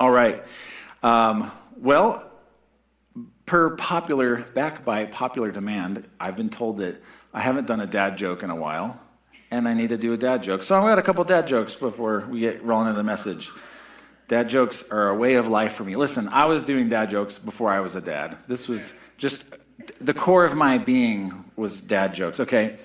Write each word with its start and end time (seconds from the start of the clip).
All 0.00 0.10
right. 0.10 0.44
Um, 1.02 1.50
well, 1.76 2.30
per 3.46 3.70
popular, 3.70 4.42
back 4.54 4.84
by 4.84 5.06
popular 5.06 5.50
demand, 5.50 6.06
I've 6.20 6.36
been 6.36 6.50
told 6.50 6.78
that 6.78 7.02
I 7.34 7.40
haven't 7.40 7.66
done 7.66 7.80
a 7.80 7.86
dad 7.86 8.16
joke 8.16 8.44
in 8.44 8.50
a 8.50 8.54
while, 8.54 9.00
and 9.50 9.66
I 9.66 9.74
need 9.74 9.88
to 9.88 9.96
do 9.96 10.12
a 10.12 10.16
dad 10.16 10.44
joke. 10.44 10.62
So 10.62 10.76
I've 10.76 10.86
got 10.86 11.00
a 11.00 11.02
couple 11.02 11.24
dad 11.24 11.48
jokes 11.48 11.74
before 11.74 12.26
we 12.30 12.40
get 12.40 12.62
rolling 12.62 12.88
into 12.88 12.98
the 12.98 13.02
message. 13.04 13.50
Dad 14.28 14.48
jokes 14.48 14.84
are 14.90 15.08
a 15.08 15.14
way 15.16 15.34
of 15.34 15.48
life 15.48 15.72
for 15.72 15.82
me. 15.82 15.96
Listen, 15.96 16.28
I 16.28 16.44
was 16.44 16.62
doing 16.62 16.88
dad 16.88 17.10
jokes 17.10 17.36
before 17.36 17.72
I 17.72 17.80
was 17.80 17.96
a 17.96 18.00
dad. 18.00 18.36
This 18.46 18.68
was 18.68 18.92
just 19.16 19.46
the 20.00 20.14
core 20.14 20.44
of 20.44 20.54
my 20.54 20.78
being 20.78 21.44
was 21.56 21.80
dad 21.80 22.14
jokes. 22.14 22.38
Okay. 22.38 22.78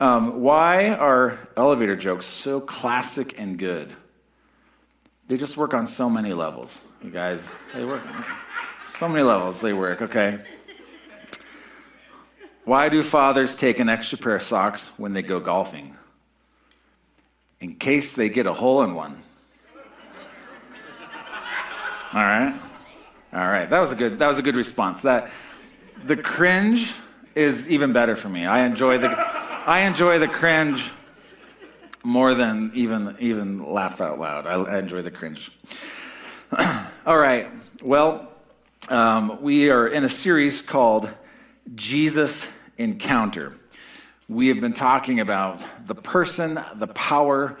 Um, 0.00 0.40
why 0.40 0.88
are 0.88 1.38
elevator 1.56 1.94
jokes 1.94 2.26
so 2.26 2.60
classic 2.60 3.38
and 3.38 3.56
good? 3.56 3.94
They 5.28 5.36
just 5.36 5.56
work 5.56 5.74
on 5.74 5.86
so 5.86 6.08
many 6.08 6.32
levels, 6.32 6.80
you 7.02 7.10
guys. 7.10 7.44
They 7.74 7.84
work 7.84 8.06
on 8.06 8.24
so 8.84 9.08
many 9.08 9.24
levels. 9.24 9.60
They 9.60 9.72
work. 9.72 10.02
Okay. 10.02 10.38
Why 12.64 12.88
do 12.88 13.02
fathers 13.02 13.56
take 13.56 13.78
an 13.78 13.88
extra 13.88 14.18
pair 14.18 14.36
of 14.36 14.42
socks 14.42 14.92
when 14.96 15.12
they 15.14 15.22
go 15.22 15.40
golfing? 15.40 15.96
In 17.60 17.74
case 17.74 18.14
they 18.14 18.28
get 18.28 18.46
a 18.46 18.52
hole 18.52 18.82
in 18.82 18.94
one. 18.94 19.18
All 22.12 22.22
right. 22.22 22.60
All 23.32 23.48
right. 23.48 23.68
That 23.68 23.80
was 23.80 23.92
a 23.92 23.96
good 23.96 24.18
that 24.20 24.28
was 24.28 24.38
a 24.38 24.42
good 24.42 24.56
response. 24.56 25.02
That 25.02 25.30
the 26.04 26.16
cringe 26.16 26.94
is 27.34 27.68
even 27.68 27.92
better 27.92 28.14
for 28.14 28.28
me. 28.28 28.46
I 28.46 28.64
enjoy 28.64 28.98
the 28.98 29.08
I 29.10 29.80
enjoy 29.80 30.20
the 30.20 30.28
cringe 30.28 30.90
more 32.06 32.34
than 32.34 32.70
even 32.72 33.16
even 33.18 33.72
laugh 33.72 34.00
out 34.00 34.20
loud. 34.20 34.46
I, 34.46 34.54
I 34.54 34.78
enjoy 34.78 35.02
the 35.02 35.10
cringe. 35.10 35.50
All 37.06 37.18
right. 37.18 37.50
Well, 37.82 38.28
um, 38.88 39.42
we 39.42 39.70
are 39.70 39.88
in 39.88 40.04
a 40.04 40.08
series 40.08 40.62
called 40.62 41.10
Jesus 41.74 42.46
Encounter. 42.78 43.54
We 44.28 44.48
have 44.48 44.60
been 44.60 44.72
talking 44.72 45.18
about 45.18 45.64
the 45.86 45.96
person, 45.96 46.60
the 46.76 46.86
power, 46.86 47.58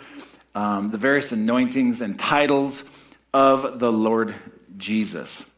um, 0.54 0.88
the 0.88 0.98
various 0.98 1.32
anointings 1.32 2.00
and 2.00 2.16
titles 2.16 2.88
of 3.34 3.80
the 3.80 3.90
Lord 3.90 4.34
Jesus. 4.76 5.50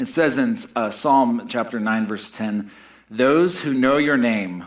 It 0.00 0.08
says 0.08 0.38
in 0.38 0.56
uh, 0.74 0.88
Psalm 0.88 1.48
chapter 1.48 1.78
9, 1.78 2.06
verse 2.06 2.30
10 2.30 2.70
Those 3.10 3.60
who 3.60 3.74
know 3.74 3.98
your 3.98 4.16
name 4.16 4.64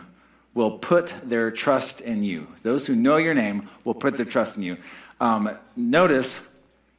will 0.55 0.79
put 0.79 1.13
their 1.23 1.51
trust 1.51 2.01
in 2.01 2.23
you. 2.23 2.47
Those 2.63 2.87
who 2.87 2.95
know 2.95 3.17
your 3.17 3.35
name 3.35 3.69
will 3.83 3.93
put 3.93 4.17
their 4.17 4.25
trust 4.25 4.57
in 4.57 4.63
you. 4.63 4.77
Um, 5.21 5.55
notice 5.75 6.43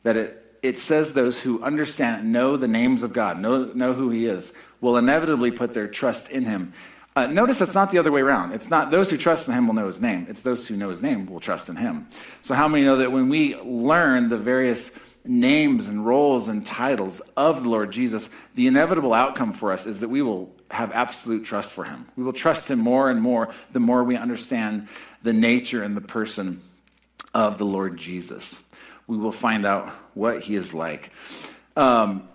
that 0.05 0.17
it, 0.17 0.59
it 0.62 0.79
says 0.79 1.15
those 1.15 1.41
who 1.41 1.62
understand, 1.65 2.33
know 2.33 2.57
the 2.57 2.69
names 2.69 3.03
of 3.03 3.12
God, 3.12 3.41
know, 3.41 3.65
know 3.75 3.95
who 3.95 4.11
He 4.11 4.27
is, 4.27 4.53
will 4.81 4.97
inevitably 4.97 5.51
put 5.51 5.75
their 5.75 5.89
trust 5.89 6.31
in 6.31 6.45
Him. 6.45 6.75
Uh, 7.17 7.27
notice 7.27 7.62
it's 7.62 7.75
not 7.75 7.91
the 7.91 7.99
other 7.99 8.12
way 8.12 8.21
around. 8.21 8.53
It's 8.53 8.69
not 8.69 8.91
those 8.91 9.09
who 9.09 9.17
trust 9.17 9.49
in 9.49 9.55
Him 9.55 9.67
will 9.67 9.75
know 9.75 9.87
His 9.87 10.03
name. 10.03 10.27
It's 10.29 10.43
those 10.43 10.69
who 10.69 10.77
know 10.77 10.91
His 10.91 11.01
name 11.01 11.25
will 11.27 11.41
trust 11.41 11.71
in 11.71 11.77
Him. 11.77 12.09
So, 12.43 12.55
how 12.55 12.69
many 12.69 12.84
know 12.84 12.97
that 12.97 13.11
when 13.11 13.31
we 13.31 13.57
learn 13.57 14.29
the 14.29 14.37
various 14.37 14.91
names 15.28 15.86
and 15.86 16.06
roles 16.06 16.48
and 16.48 16.64
titles 16.64 17.20
of 17.36 17.62
the 17.62 17.69
Lord 17.69 17.91
Jesus, 17.91 18.28
the 18.55 18.66
inevitable 18.66 19.12
outcome 19.12 19.52
for 19.52 19.72
us 19.72 19.86
is 19.86 20.00
that 20.00 20.08
we 20.08 20.22
will 20.22 20.55
have 20.70 20.92
absolute 20.92 21.44
trust 21.44 21.72
for 21.72 21.84
him. 21.84 22.06
We 22.16 22.24
will 22.24 22.32
trust 22.32 22.70
him 22.70 22.78
more 22.78 23.10
and 23.10 23.20
more 23.20 23.52
the 23.72 23.80
more 23.80 24.02
we 24.04 24.16
understand 24.16 24.88
the 25.22 25.32
nature 25.32 25.82
and 25.82 25.97
the 25.97 26.00
person 26.00 26.60
of 27.34 27.58
the 27.58 27.66
Lord 27.66 27.97
Jesus. 27.97 28.62
We 29.06 29.16
will 29.16 29.32
find 29.32 29.64
out 29.64 29.88
what 30.14 30.42
he 30.42 30.56
is 30.56 30.74
like. 30.74 31.12
Um, 31.77 32.28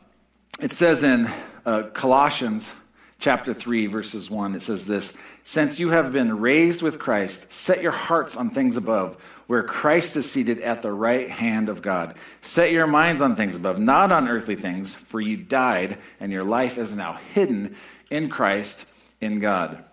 it 0.62 0.72
says 0.72 1.04
in 1.04 1.30
uh, 1.66 1.84
Colossians 1.94 2.74
chapter 3.20 3.54
3, 3.54 3.88
verses 3.88 4.30
1, 4.30 4.56
it 4.56 4.62
says 4.62 4.86
this 4.86 5.14
Since 5.44 5.80
you 5.80 5.90
have 5.90 6.12
been 6.12 6.40
raised 6.40 6.82
with 6.82 7.00
Christ, 7.00 7.52
set 7.52 7.82
your 7.82 7.92
hearts 7.92 8.38
on 8.38 8.50
things 8.50 8.78
above 8.78 9.18
where 9.52 9.64
Christ 9.64 10.16
is 10.16 10.32
seated 10.32 10.60
at 10.60 10.82
the 10.82 10.94
right 10.94 11.30
hand 11.30 11.68
of 11.68 11.82
God. 11.82 12.16
Set 12.42 12.72
your 12.72 12.88
minds 12.88 13.22
on 13.22 13.36
things 13.36 13.54
above, 13.54 13.80
not 13.80 14.10
on 14.10 14.30
earthly 14.30 14.56
things, 14.56 14.94
for 14.94 15.20
you 15.20 15.36
died, 15.36 15.98
and 16.22 16.32
your 16.32 16.46
life 16.46 16.78
is 16.78 16.96
now 16.96 17.20
hidden 17.34 17.76
in 18.10 18.30
Christ 18.30 18.86
in 19.20 19.40
God. 19.40 19.84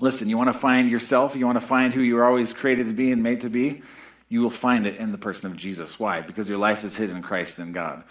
Listen, 0.00 0.30
you 0.30 0.38
want 0.38 0.48
to 0.48 0.58
find 0.58 0.88
yourself, 0.88 1.36
you 1.36 1.44
want 1.44 1.60
to 1.60 1.66
find 1.66 1.92
who 1.92 2.00
you 2.00 2.14
were 2.14 2.24
always 2.24 2.54
created 2.54 2.86
to 2.86 2.94
be 2.94 3.12
and 3.12 3.22
made 3.22 3.42
to 3.42 3.50
be, 3.50 3.82
you 4.30 4.40
will 4.40 4.48
find 4.48 4.86
it 4.86 4.96
in 4.96 5.12
the 5.12 5.18
person 5.18 5.50
of 5.50 5.58
Jesus. 5.58 6.00
Why? 6.00 6.22
Because 6.22 6.48
your 6.48 6.56
life 6.56 6.82
is 6.82 6.96
hidden 6.96 7.18
in 7.18 7.22
Christ 7.22 7.58
in 7.58 7.72
God. 7.72 8.02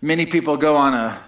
Many 0.00 0.24
people 0.24 0.56
go 0.56 0.74
on 0.74 0.94
a 0.94 1.18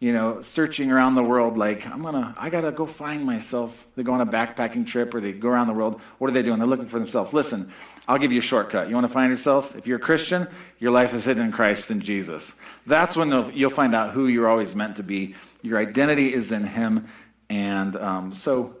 you 0.00 0.12
know, 0.12 0.42
searching 0.42 0.92
around 0.92 1.16
the 1.16 1.22
world 1.24 1.58
like, 1.58 1.86
I'm 1.86 2.02
gonna, 2.02 2.34
I 2.38 2.50
gotta 2.50 2.70
go 2.70 2.86
find 2.86 3.24
myself. 3.24 3.86
They 3.96 4.04
go 4.04 4.12
on 4.12 4.20
a 4.20 4.26
backpacking 4.26 4.86
trip 4.86 5.12
or 5.12 5.20
they 5.20 5.32
go 5.32 5.48
around 5.48 5.66
the 5.66 5.72
world. 5.72 6.00
What 6.18 6.30
are 6.30 6.32
they 6.32 6.42
doing? 6.42 6.58
They're 6.58 6.68
looking 6.68 6.86
for 6.86 7.00
themselves. 7.00 7.32
Listen, 7.32 7.72
I'll 8.06 8.18
give 8.18 8.30
you 8.30 8.38
a 8.38 8.42
shortcut. 8.42 8.88
You 8.88 8.94
wanna 8.94 9.08
find 9.08 9.30
yourself? 9.30 9.74
If 9.74 9.86
you're 9.86 9.98
a 9.98 10.00
Christian, 10.00 10.46
your 10.78 10.92
life 10.92 11.14
is 11.14 11.24
hidden 11.24 11.44
in 11.46 11.52
Christ 11.52 11.90
and 11.90 12.00
Jesus. 12.00 12.54
That's 12.86 13.16
when 13.16 13.52
you'll 13.54 13.70
find 13.70 13.94
out 13.94 14.12
who 14.12 14.28
you're 14.28 14.48
always 14.48 14.74
meant 14.74 14.96
to 14.96 15.02
be. 15.02 15.34
Your 15.62 15.78
identity 15.78 16.32
is 16.32 16.52
in 16.52 16.64
Him. 16.64 17.08
And 17.50 17.96
um, 17.96 18.34
so 18.34 18.76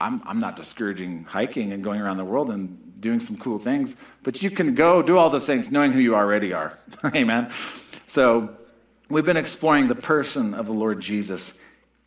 I'm, 0.00 0.22
I'm 0.26 0.40
not 0.40 0.56
discouraging 0.56 1.24
hiking 1.24 1.72
and 1.72 1.84
going 1.84 2.00
around 2.00 2.16
the 2.16 2.24
world 2.24 2.50
and 2.50 3.00
doing 3.00 3.20
some 3.20 3.36
cool 3.36 3.58
things, 3.58 3.96
but 4.22 4.42
you 4.42 4.50
can 4.50 4.74
go 4.74 5.02
do 5.02 5.18
all 5.18 5.30
those 5.30 5.46
things 5.46 5.70
knowing 5.70 5.92
who 5.92 6.00
you 6.00 6.14
already 6.14 6.52
are. 6.52 6.76
Amen. 7.14 7.50
So, 8.06 8.56
We've 9.10 9.24
been 9.24 9.38
exploring 9.38 9.88
the 9.88 9.94
person 9.94 10.52
of 10.52 10.66
the 10.66 10.72
Lord 10.72 11.00
Jesus. 11.00 11.58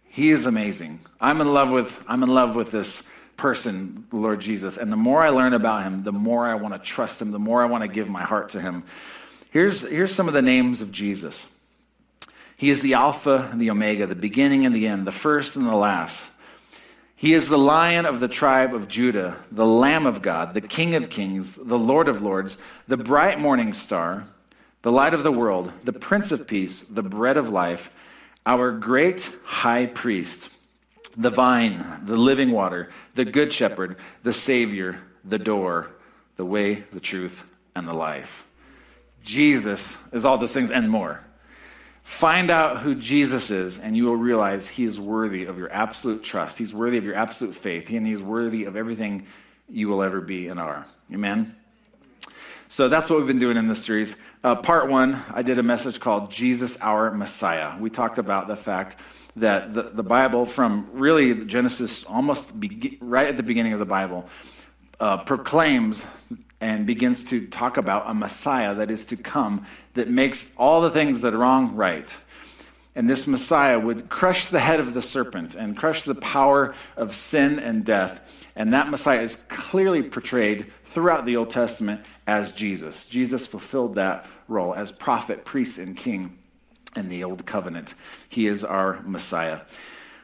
He 0.03 0.29
is 0.29 0.45
amazing. 0.45 0.99
I'm 1.19 1.41
in 1.41 1.51
love 1.51 1.71
with 1.71 2.03
I'm 2.07 2.21
in 2.21 2.29
love 2.29 2.55
with 2.55 2.71
this 2.71 3.03
person, 3.37 4.05
the 4.11 4.17
Lord 4.17 4.39
Jesus. 4.39 4.77
And 4.77 4.91
the 4.91 4.97
more 4.97 5.23
I 5.23 5.29
learn 5.29 5.53
about 5.53 5.81
him, 5.81 6.03
the 6.03 6.11
more 6.11 6.47
I 6.47 6.53
want 6.53 6.75
to 6.75 6.79
trust 6.79 7.19
him, 7.19 7.31
the 7.31 7.39
more 7.39 7.63
I 7.63 7.65
want 7.65 7.83
to 7.83 7.87
give 7.87 8.07
my 8.07 8.21
heart 8.21 8.49
to 8.49 8.61
him. 8.61 8.83
Here's, 9.49 9.81
here's 9.81 10.13
some 10.13 10.27
of 10.27 10.35
the 10.35 10.43
names 10.43 10.79
of 10.79 10.91
Jesus. 10.91 11.47
He 12.55 12.69
is 12.69 12.81
the 12.81 12.93
Alpha 12.93 13.49
and 13.51 13.59
the 13.59 13.71
Omega, 13.71 14.05
the 14.05 14.13
beginning 14.13 14.63
and 14.63 14.75
the 14.75 14.85
end, 14.85 15.07
the 15.07 15.11
first 15.11 15.55
and 15.55 15.65
the 15.65 15.75
last. 15.75 16.31
He 17.15 17.33
is 17.33 17.49
the 17.49 17.57
lion 17.57 18.05
of 18.05 18.19
the 18.19 18.27
tribe 18.27 18.75
of 18.75 18.87
Judah, 18.87 19.37
the 19.51 19.65
Lamb 19.65 20.05
of 20.05 20.21
God, 20.21 20.53
the 20.53 20.61
King 20.61 20.93
of 20.93 21.09
kings, 21.09 21.55
the 21.55 21.79
Lord 21.79 22.07
of 22.07 22.21
lords, 22.21 22.57
the 22.87 22.97
bright 22.97 23.39
morning 23.39 23.73
star 23.73 24.25
the 24.81 24.91
light 24.91 25.13
of 25.13 25.23
the 25.23 25.31
world, 25.31 25.71
the 25.83 25.93
Prince 25.93 26.31
of 26.31 26.47
Peace, 26.47 26.81
the 26.81 27.03
bread 27.03 27.37
of 27.37 27.49
life, 27.49 27.93
our 28.45 28.71
great 28.71 29.35
high 29.43 29.85
priest, 29.85 30.49
the 31.15 31.29
vine, 31.29 32.05
the 32.05 32.17
living 32.17 32.51
water, 32.51 32.89
the 33.15 33.25
good 33.25 33.53
shepherd, 33.53 33.97
the 34.23 34.33
Savior, 34.33 34.99
the 35.23 35.39
door, 35.39 35.91
the 36.35 36.45
way, 36.45 36.75
the 36.75 36.99
truth, 36.99 37.43
and 37.75 37.87
the 37.87 37.93
life. 37.93 38.47
Jesus 39.23 39.97
is 40.11 40.25
all 40.25 40.37
those 40.37 40.53
things 40.53 40.71
and 40.71 40.89
more. 40.89 41.23
Find 42.03 42.49
out 42.49 42.79
who 42.79 42.95
Jesus 42.95 43.51
is, 43.51 43.77
and 43.77 43.95
you 43.95 44.05
will 44.05 44.15
realize 44.15 44.69
he 44.69 44.83
is 44.83 44.99
worthy 44.99 45.45
of 45.45 45.57
your 45.59 45.71
absolute 45.71 46.23
trust. 46.23 46.57
He's 46.57 46.73
worthy 46.73 46.97
of 46.97 47.03
your 47.03 47.13
absolute 47.13 47.55
faith, 47.55 47.89
and 47.91 48.07
he's 48.07 48.23
worthy 48.23 48.63
of 48.63 48.75
everything 48.75 49.27
you 49.69 49.87
will 49.87 50.01
ever 50.01 50.19
be 50.19 50.47
and 50.47 50.59
are. 50.59 50.87
Amen? 51.13 51.55
So 52.67 52.87
that's 52.87 53.09
what 53.09 53.19
we've 53.19 53.27
been 53.27 53.39
doing 53.39 53.57
in 53.57 53.67
this 53.67 53.83
series. 53.83 54.15
Uh, 54.43 54.55
part 54.55 54.89
one, 54.89 55.23
I 55.31 55.43
did 55.43 55.59
a 55.59 55.63
message 55.63 55.99
called 55.99 56.31
Jesus 56.31 56.75
Our 56.81 57.11
Messiah. 57.11 57.77
We 57.79 57.91
talked 57.91 58.17
about 58.17 58.47
the 58.47 58.55
fact 58.55 58.95
that 59.35 59.75
the, 59.75 59.83
the 59.83 60.01
Bible, 60.01 60.47
from 60.47 60.89
really 60.93 61.45
Genesis, 61.45 62.03
almost 62.05 62.59
be, 62.59 62.97
right 63.01 63.27
at 63.27 63.37
the 63.37 63.43
beginning 63.43 63.73
of 63.73 63.79
the 63.79 63.85
Bible, 63.85 64.27
uh, 64.99 65.17
proclaims 65.17 66.07
and 66.59 66.87
begins 66.87 67.23
to 67.25 67.45
talk 67.45 67.77
about 67.77 68.09
a 68.09 68.15
Messiah 68.15 68.73
that 68.73 68.89
is 68.89 69.05
to 69.05 69.15
come 69.15 69.67
that 69.93 70.09
makes 70.09 70.51
all 70.57 70.81
the 70.81 70.89
things 70.89 71.21
that 71.21 71.35
are 71.35 71.37
wrong 71.37 71.75
right. 71.75 72.11
And 72.95 73.07
this 73.07 73.27
Messiah 73.27 73.79
would 73.79 74.09
crush 74.09 74.47
the 74.47 74.59
head 74.59 74.79
of 74.79 74.95
the 74.95 75.03
serpent 75.03 75.53
and 75.53 75.77
crush 75.77 76.01
the 76.01 76.15
power 76.15 76.73
of 76.97 77.13
sin 77.13 77.59
and 77.59 77.85
death. 77.85 78.47
And 78.55 78.73
that 78.73 78.89
Messiah 78.89 79.21
is 79.21 79.45
clearly 79.49 80.01
portrayed 80.01 80.73
throughout 80.91 81.25
the 81.25 81.37
Old 81.37 81.49
Testament 81.49 82.05
as 82.27 82.51
Jesus. 82.51 83.05
Jesus 83.05 83.47
fulfilled 83.47 83.95
that 83.95 84.25
role 84.47 84.73
as 84.73 84.91
prophet, 84.91 85.45
priest, 85.45 85.77
and 85.77 85.95
king 85.95 86.37
in 86.95 87.09
the 87.09 87.23
Old 87.23 87.45
Covenant. 87.45 87.95
He 88.27 88.47
is 88.47 88.63
our 88.63 89.01
Messiah. 89.03 89.61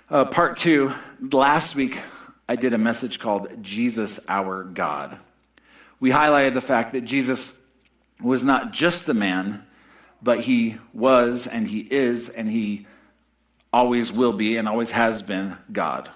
Uh, 0.10 0.26
part 0.26 0.58
two, 0.58 0.94
last 1.32 1.76
week 1.76 2.02
I 2.50 2.56
did 2.56 2.74
a 2.74 2.78
message 2.78 3.20
called 3.20 3.64
Jesus 3.64 4.20
Our 4.28 4.64
God. 4.64 5.18
We 6.00 6.12
highlighted 6.12 6.54
the 6.54 6.62
fact 6.62 6.94
that 6.94 7.02
Jesus 7.02 7.58
was 8.22 8.44
not 8.44 8.72
just 8.72 9.08
a 9.10 9.14
man, 9.14 9.66
but 10.22 10.42
he 10.42 10.78
was 10.94 11.48
and 11.48 11.68
he 11.68 11.80
is 11.80 12.30
and 12.30 12.52
he 12.52 12.88
always 13.72 14.12
will 14.12 14.34
be 14.34 14.58
and 14.58 14.68
always 14.68 14.92
has 14.92 15.22
been 15.22 15.58
God. 15.72 16.10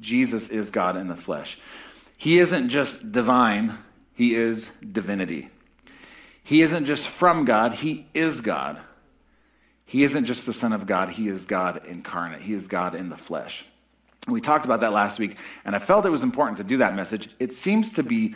Jesus 0.00 0.48
is 0.48 0.70
God 0.70 0.96
in 0.96 1.08
the 1.08 1.16
flesh. 1.16 1.58
He 2.20 2.38
isn't 2.38 2.68
just 2.68 3.12
divine, 3.12 3.78
he 4.12 4.34
is 4.34 4.72
divinity. 4.92 5.48
He 6.44 6.60
isn't 6.60 6.84
just 6.84 7.08
from 7.08 7.46
God, 7.46 7.76
he 7.76 8.08
is 8.12 8.42
God. 8.42 8.78
He 9.86 10.04
isn't 10.04 10.26
just 10.26 10.44
the 10.44 10.52
Son 10.52 10.74
of 10.74 10.84
God, 10.84 11.12
He 11.12 11.28
is 11.28 11.46
God 11.46 11.84
incarnate. 11.86 12.42
He 12.42 12.52
is 12.52 12.68
God 12.68 12.94
in 12.94 13.08
the 13.08 13.16
flesh. 13.16 13.64
We 14.28 14.40
talked 14.40 14.66
about 14.66 14.80
that 14.80 14.92
last 14.92 15.18
week, 15.18 15.38
and 15.64 15.74
I 15.74 15.78
felt 15.78 16.04
it 16.04 16.10
was 16.10 16.22
important 16.22 16.58
to 16.58 16.64
do 16.64 16.76
that 16.76 16.94
message. 16.94 17.30
It 17.40 17.54
seems 17.54 17.90
to 17.92 18.02
be 18.02 18.34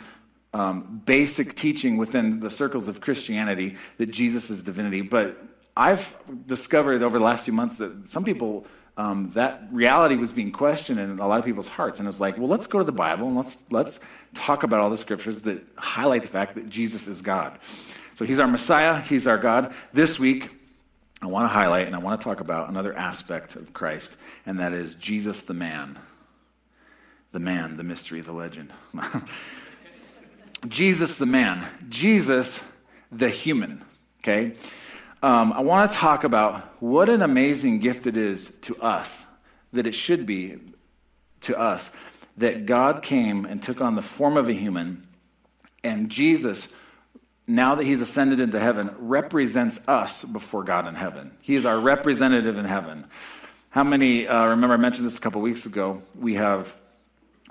um, 0.53 1.03
basic 1.05 1.55
teaching 1.55 1.95
within 1.95 2.39
the 2.39 2.49
circles 2.49 2.87
of 2.87 3.01
Christianity 3.01 3.75
that 3.99 4.07
Jesus 4.07 4.49
is 4.49 4.63
divinity, 4.63 5.01
but 5.01 5.37
I've 5.77 6.17
discovered 6.47 7.03
over 7.03 7.19
the 7.19 7.23
last 7.23 7.45
few 7.45 7.53
months 7.53 7.77
that 7.77 8.09
some 8.09 8.23
people 8.23 8.65
um, 8.97 9.31
that 9.33 9.67
reality 9.71 10.15
was 10.15 10.31
being 10.31 10.51
questioned 10.51 10.99
in 10.99 11.19
a 11.19 11.27
lot 11.27 11.39
of 11.39 11.45
people's 11.45 11.67
hearts. 11.67 11.99
And 11.99 12.07
it 12.07 12.09
was 12.09 12.21
like, 12.21 12.37
well, 12.37 12.47
let's 12.47 12.67
go 12.67 12.77
to 12.77 12.83
the 12.83 12.91
Bible 12.91 13.27
and 13.27 13.35
let's, 13.35 13.57
let's 13.69 13.99
talk 14.33 14.63
about 14.63 14.79
all 14.79 14.89
the 14.89 14.97
scriptures 14.97 15.41
that 15.41 15.61
highlight 15.77 16.21
the 16.21 16.27
fact 16.27 16.55
that 16.55 16.69
Jesus 16.69 17.07
is 17.07 17.21
God. 17.21 17.59
So 18.13 18.23
he's 18.23 18.39
our 18.39 18.47
Messiah, 18.47 19.01
he's 19.01 19.27
our 19.27 19.37
God. 19.37 19.73
This 19.91 20.17
week, 20.17 20.49
I 21.21 21.27
want 21.27 21.45
to 21.45 21.53
highlight 21.53 21.87
and 21.87 21.95
I 21.95 21.99
want 21.99 22.21
to 22.21 22.23
talk 22.23 22.39
about 22.39 22.69
another 22.69 22.95
aspect 22.97 23.55
of 23.55 23.73
Christ, 23.73 24.15
and 24.45 24.59
that 24.59 24.73
is 24.73 24.95
Jesus 24.95 25.41
the 25.41 25.53
man. 25.53 25.99
The 27.31 27.39
man, 27.39 27.75
the 27.75 27.83
mystery, 27.83 28.21
the 28.21 28.31
legend. 28.31 28.71
Jesus 30.67 31.17
the 31.17 31.25
man. 31.25 31.67
Jesus 31.89 32.63
the 33.11 33.29
human. 33.29 33.83
Okay? 34.19 34.53
Um, 35.23 35.53
I 35.53 35.61
want 35.61 35.91
to 35.91 35.97
talk 35.97 36.23
about 36.23 36.81
what 36.81 37.09
an 37.09 37.21
amazing 37.21 37.79
gift 37.79 38.07
it 38.07 38.17
is 38.17 38.55
to 38.61 38.75
us, 38.81 39.25
that 39.73 39.87
it 39.87 39.93
should 39.93 40.25
be 40.25 40.59
to 41.41 41.59
us, 41.59 41.91
that 42.37 42.65
God 42.65 43.01
came 43.01 43.45
and 43.45 43.61
took 43.61 43.81
on 43.81 43.95
the 43.95 44.01
form 44.01 44.37
of 44.37 44.49
a 44.49 44.53
human, 44.53 45.07
and 45.83 46.09
Jesus, 46.09 46.73
now 47.47 47.75
that 47.75 47.85
he's 47.85 48.01
ascended 48.01 48.39
into 48.39 48.59
heaven, 48.59 48.93
represents 48.97 49.79
us 49.87 50.23
before 50.23 50.63
God 50.63 50.87
in 50.87 50.95
heaven. 50.95 51.31
He 51.41 51.55
is 51.55 51.65
our 51.65 51.79
representative 51.79 52.57
in 52.57 52.65
heaven. 52.65 53.05
How 53.69 53.83
many, 53.83 54.27
uh, 54.27 54.45
remember 54.45 54.73
I 54.73 54.77
mentioned 54.77 55.05
this 55.05 55.17
a 55.17 55.21
couple 55.21 55.41
weeks 55.41 55.65
ago, 55.65 56.01
we 56.17 56.35
have 56.35 56.73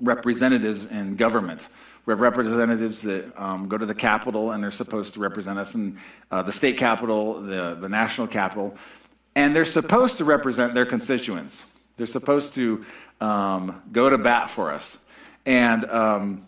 representatives 0.01 0.85
in 0.85 1.17
government. 1.17 1.69
We 2.06 2.12
have 2.12 2.21
representatives 2.21 3.01
that 3.03 3.33
um, 3.41 3.69
go 3.69 3.79
to 3.79 3.87
the 3.87 3.95
Capitol 3.95 4.51
and 4.51 4.62
they're 4.62 4.71
supposed 4.71 5.15
to 5.15 5.21
represent 5.21 5.59
us 5.59 5.75
in 5.75 5.99
uh, 6.31 6.43
the 6.43 6.53
state 6.53 6.77
capitol, 6.77 7.41
the, 7.41 7.77
the 7.81 7.89
national 7.89 8.27
capital, 8.27 8.77
and 9.35 9.56
they're 9.56 9.65
supposed 9.65 10.19
to 10.19 10.25
represent 10.25 10.75
their 10.75 10.87
constituents. 10.87 11.71
They're 11.97 12.06
supposed 12.06 12.55
to 12.55 12.85
um, 13.21 13.83
go 13.91 14.11
to 14.11 14.19
bat 14.19 14.51
for 14.51 14.73
us. 14.73 15.05
And, 15.47 15.85
um, 15.87 16.47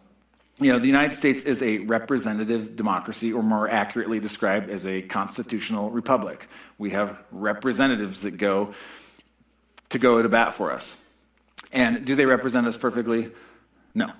you 0.58 0.72
know, 0.72 0.78
the 0.78 0.86
United 0.86 1.14
States 1.14 1.42
is 1.42 1.62
a 1.62 1.78
representative 1.78 2.76
democracy, 2.76 3.32
or 3.32 3.42
more 3.42 3.68
accurately 3.68 4.20
described 4.20 4.70
as 4.70 4.86
a 4.86 5.02
constitutional 5.02 5.90
republic. 5.90 6.48
We 6.78 6.90
have 6.90 7.18
representatives 7.30 8.22
that 8.22 8.38
go 8.38 8.74
to 9.90 9.98
go 9.98 10.20
to 10.20 10.28
bat 10.28 10.54
for 10.54 10.72
us. 10.72 11.02
And 11.72 12.04
do 12.04 12.14
they 12.14 12.26
represent 12.26 12.66
us 12.66 12.76
perfectly? 12.76 13.30
No. 13.94 14.12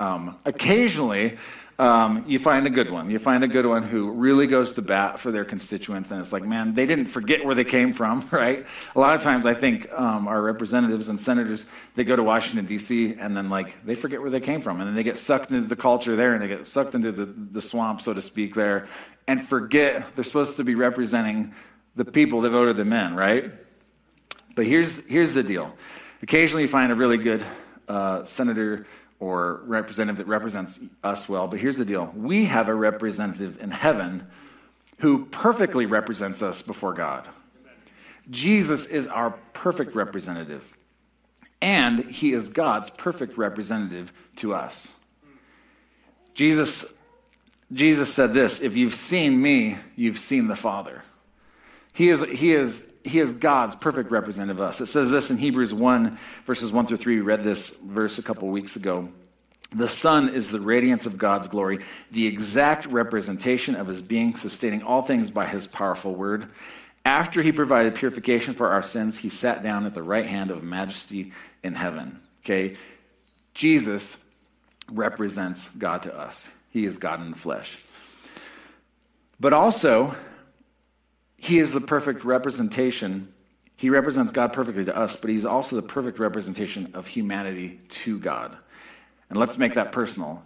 Um, 0.00 0.36
occasionally, 0.46 1.36
um, 1.78 2.24
you 2.26 2.38
find 2.38 2.66
a 2.66 2.70
good 2.70 2.90
one. 2.90 3.10
You 3.10 3.18
find 3.18 3.44
a 3.44 3.48
good 3.48 3.64
one 3.64 3.82
who 3.82 4.10
really 4.10 4.46
goes 4.46 4.74
to 4.74 4.82
bat 4.82 5.18
for 5.18 5.30
their 5.30 5.44
constituents, 5.44 6.10
and 6.10 6.20
it's 6.20 6.32
like, 6.32 6.42
man, 6.42 6.74
they 6.74 6.84
didn't 6.84 7.06
forget 7.06 7.44
where 7.44 7.54
they 7.54 7.64
came 7.64 7.92
from, 7.92 8.26
right? 8.30 8.66
A 8.94 9.00
lot 9.00 9.14
of 9.14 9.22
times, 9.22 9.46
I 9.46 9.54
think 9.54 9.90
um, 9.92 10.26
our 10.26 10.42
representatives 10.42 11.08
and 11.08 11.20
senators 11.20 11.66
they 11.94 12.04
go 12.04 12.16
to 12.16 12.22
Washington 12.22 12.66
D.C. 12.66 13.14
and 13.18 13.36
then 13.36 13.48
like 13.48 13.82
they 13.84 13.94
forget 13.94 14.20
where 14.20 14.30
they 14.30 14.40
came 14.40 14.60
from, 14.60 14.80
and 14.80 14.88
then 14.88 14.94
they 14.94 15.02
get 15.02 15.16
sucked 15.16 15.50
into 15.50 15.68
the 15.68 15.76
culture 15.76 16.16
there, 16.16 16.34
and 16.34 16.42
they 16.42 16.48
get 16.48 16.66
sucked 16.66 16.94
into 16.94 17.12
the, 17.12 17.26
the 17.26 17.62
swamp, 17.62 18.00
so 18.00 18.12
to 18.12 18.22
speak, 18.22 18.54
there, 18.54 18.88
and 19.26 19.46
forget 19.46 20.16
they're 20.16 20.24
supposed 20.24 20.56
to 20.56 20.64
be 20.64 20.74
representing 20.74 21.54
the 21.96 22.04
people 22.04 22.40
that 22.42 22.50
voted 22.50 22.76
them 22.76 22.92
in, 22.92 23.14
right? 23.14 23.52
But 24.54 24.66
here's 24.66 25.04
here's 25.06 25.34
the 25.34 25.42
deal. 25.42 25.74
Occasionally, 26.22 26.62
you 26.64 26.68
find 26.68 26.92
a 26.92 26.94
really 26.94 27.16
good 27.16 27.42
uh, 27.88 28.24
senator 28.26 28.86
or 29.20 29.60
representative 29.64 30.16
that 30.16 30.26
represents 30.26 30.80
us 31.04 31.28
well. 31.28 31.46
But 31.46 31.60
here's 31.60 31.76
the 31.76 31.84
deal 31.84 32.12
we 32.16 32.46
have 32.46 32.68
a 32.68 32.74
representative 32.74 33.60
in 33.62 33.70
heaven 33.70 34.26
who 34.98 35.26
perfectly 35.26 35.86
represents 35.86 36.42
us 36.42 36.62
before 36.62 36.94
God. 36.94 37.28
Jesus 38.28 38.86
is 38.86 39.06
our 39.06 39.32
perfect 39.52 39.94
representative, 39.94 40.72
and 41.60 42.00
he 42.10 42.32
is 42.32 42.48
God's 42.48 42.90
perfect 42.90 43.36
representative 43.36 44.12
to 44.36 44.54
us. 44.54 44.94
Jesus, 46.34 46.92
Jesus 47.72 48.12
said 48.12 48.32
this 48.32 48.60
if 48.60 48.76
you've 48.76 48.94
seen 48.94 49.40
me, 49.40 49.76
you've 49.96 50.18
seen 50.18 50.48
the 50.48 50.56
Father. 50.56 51.02
He 51.92 52.08
is, 52.08 52.22
he 52.28 52.52
is 52.52 52.88
he 53.04 53.18
is 53.18 53.32
God's 53.32 53.74
perfect 53.74 54.10
representative 54.10 54.60
of 54.60 54.68
us. 54.68 54.80
It 54.80 54.86
says 54.86 55.10
this 55.10 55.30
in 55.30 55.38
Hebrews 55.38 55.72
1, 55.72 56.18
verses 56.46 56.72
1 56.72 56.86
through 56.86 56.96
3. 56.98 57.16
We 57.16 57.20
read 57.22 57.44
this 57.44 57.70
verse 57.70 58.18
a 58.18 58.22
couple 58.22 58.48
weeks 58.48 58.76
ago. 58.76 59.10
The 59.72 59.88
Son 59.88 60.28
is 60.28 60.50
the 60.50 60.60
radiance 60.60 61.06
of 61.06 61.16
God's 61.16 61.48
glory, 61.48 61.78
the 62.10 62.26
exact 62.26 62.86
representation 62.86 63.76
of 63.76 63.86
his 63.86 64.02
being, 64.02 64.36
sustaining 64.36 64.82
all 64.82 65.02
things 65.02 65.30
by 65.30 65.46
his 65.46 65.66
powerful 65.66 66.14
word. 66.14 66.48
After 67.04 67.40
he 67.40 67.52
provided 67.52 67.94
purification 67.94 68.52
for 68.52 68.68
our 68.68 68.82
sins, 68.82 69.18
he 69.18 69.28
sat 69.28 69.62
down 69.62 69.86
at 69.86 69.94
the 69.94 70.02
right 70.02 70.26
hand 70.26 70.50
of 70.50 70.62
majesty 70.62 71.32
in 71.62 71.74
heaven. 71.74 72.18
Okay? 72.44 72.76
Jesus 73.54 74.22
represents 74.90 75.68
God 75.70 76.02
to 76.02 76.18
us. 76.18 76.50
He 76.70 76.84
is 76.84 76.98
God 76.98 77.20
in 77.20 77.30
the 77.30 77.38
flesh. 77.38 77.78
But 79.38 79.52
also, 79.52 80.16
he 81.40 81.58
is 81.58 81.72
the 81.72 81.80
perfect 81.80 82.22
representation. 82.22 83.32
He 83.76 83.88
represents 83.88 84.30
God 84.30 84.52
perfectly 84.52 84.84
to 84.84 84.96
us, 84.96 85.16
but 85.16 85.30
he's 85.30 85.46
also 85.46 85.74
the 85.74 85.82
perfect 85.82 86.18
representation 86.18 86.90
of 86.92 87.08
humanity 87.08 87.80
to 87.88 88.18
God. 88.18 88.56
And 89.30 89.38
let's 89.38 89.56
make 89.56 89.74
that 89.74 89.90
personal. 89.90 90.42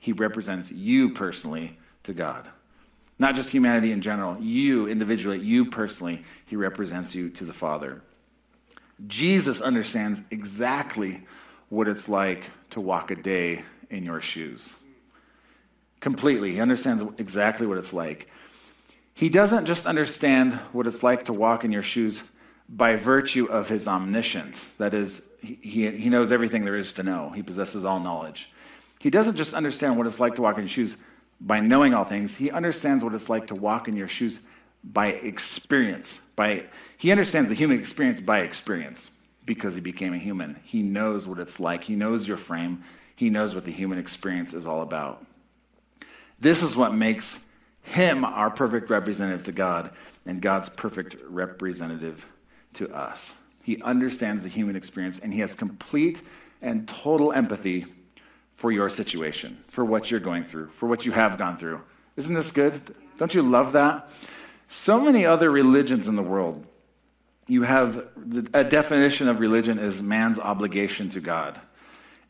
He 0.00 0.12
represents 0.12 0.72
you 0.72 1.10
personally 1.10 1.78
to 2.02 2.12
God. 2.12 2.48
Not 3.16 3.36
just 3.36 3.50
humanity 3.50 3.92
in 3.92 4.02
general, 4.02 4.36
you 4.40 4.88
individually, 4.88 5.38
you 5.38 5.66
personally, 5.66 6.24
he 6.44 6.56
represents 6.56 7.14
you 7.14 7.30
to 7.30 7.44
the 7.44 7.52
Father. 7.52 8.02
Jesus 9.06 9.60
understands 9.60 10.20
exactly 10.32 11.22
what 11.68 11.86
it's 11.86 12.08
like 12.08 12.50
to 12.70 12.80
walk 12.80 13.12
a 13.12 13.16
day 13.16 13.62
in 13.88 14.04
your 14.04 14.20
shoes. 14.20 14.76
Completely. 16.00 16.52
He 16.52 16.60
understands 16.60 17.04
exactly 17.18 17.68
what 17.68 17.78
it's 17.78 17.92
like. 17.92 18.28
He 19.14 19.28
doesn't 19.28 19.66
just 19.66 19.86
understand 19.86 20.54
what 20.72 20.86
it's 20.86 21.02
like 21.02 21.24
to 21.24 21.32
walk 21.32 21.64
in 21.64 21.72
your 21.72 21.82
shoes 21.82 22.24
by 22.68 22.96
virtue 22.96 23.46
of 23.46 23.68
his 23.68 23.86
omniscience. 23.86 24.72
That 24.78 24.92
is, 24.92 25.28
he, 25.40 25.90
he 25.90 26.08
knows 26.08 26.32
everything 26.32 26.64
there 26.64 26.76
is 26.76 26.92
to 26.94 27.02
know, 27.02 27.30
he 27.30 27.42
possesses 27.42 27.84
all 27.84 28.00
knowledge. 28.00 28.50
He 28.98 29.10
doesn't 29.10 29.36
just 29.36 29.54
understand 29.54 29.96
what 29.96 30.06
it's 30.06 30.18
like 30.18 30.34
to 30.36 30.42
walk 30.42 30.56
in 30.56 30.62
your 30.62 30.68
shoes 30.68 30.96
by 31.40 31.60
knowing 31.60 31.94
all 31.94 32.04
things, 32.04 32.36
he 32.36 32.50
understands 32.50 33.04
what 33.04 33.14
it's 33.14 33.28
like 33.28 33.48
to 33.48 33.54
walk 33.54 33.86
in 33.86 33.96
your 33.96 34.08
shoes 34.08 34.40
by 34.82 35.08
experience. 35.08 36.20
By, 36.36 36.64
he 36.96 37.10
understands 37.10 37.50
the 37.50 37.56
human 37.56 37.78
experience 37.78 38.20
by 38.20 38.40
experience 38.40 39.10
because 39.44 39.74
he 39.74 39.80
became 39.80 40.14
a 40.14 40.18
human. 40.18 40.60
He 40.64 40.82
knows 40.82 41.28
what 41.28 41.38
it's 41.38 41.60
like, 41.60 41.84
he 41.84 41.96
knows 41.96 42.26
your 42.26 42.36
frame, 42.36 42.82
he 43.14 43.30
knows 43.30 43.54
what 43.54 43.64
the 43.64 43.72
human 43.72 43.98
experience 43.98 44.54
is 44.54 44.66
all 44.66 44.80
about. 44.80 45.24
This 46.40 46.62
is 46.62 46.76
what 46.76 46.94
makes 46.94 47.44
him 47.84 48.24
our 48.24 48.50
perfect 48.50 48.90
representative 48.90 49.44
to 49.44 49.52
God 49.52 49.90
and 50.26 50.40
God's 50.40 50.68
perfect 50.68 51.16
representative 51.28 52.26
to 52.74 52.92
us. 52.92 53.36
He 53.62 53.80
understands 53.82 54.42
the 54.42 54.48
human 54.48 54.74
experience 54.74 55.18
and 55.18 55.32
he 55.32 55.40
has 55.40 55.54
complete 55.54 56.22
and 56.60 56.88
total 56.88 57.32
empathy 57.32 57.86
for 58.54 58.72
your 58.72 58.88
situation, 58.88 59.62
for 59.68 59.84
what 59.84 60.10
you're 60.10 60.20
going 60.20 60.44
through, 60.44 60.68
for 60.68 60.88
what 60.88 61.04
you 61.04 61.12
have 61.12 61.38
gone 61.38 61.58
through. 61.58 61.82
Isn't 62.16 62.34
this 62.34 62.50
good? 62.50 62.80
Don't 63.18 63.34
you 63.34 63.42
love 63.42 63.72
that? 63.72 64.08
So 64.68 65.00
many 65.00 65.26
other 65.26 65.50
religions 65.50 66.08
in 66.08 66.16
the 66.16 66.22
world, 66.22 66.66
you 67.46 67.62
have 67.62 68.06
a 68.54 68.64
definition 68.64 69.28
of 69.28 69.40
religion 69.40 69.78
as 69.78 70.00
man's 70.00 70.38
obligation 70.38 71.10
to 71.10 71.20
God. 71.20 71.60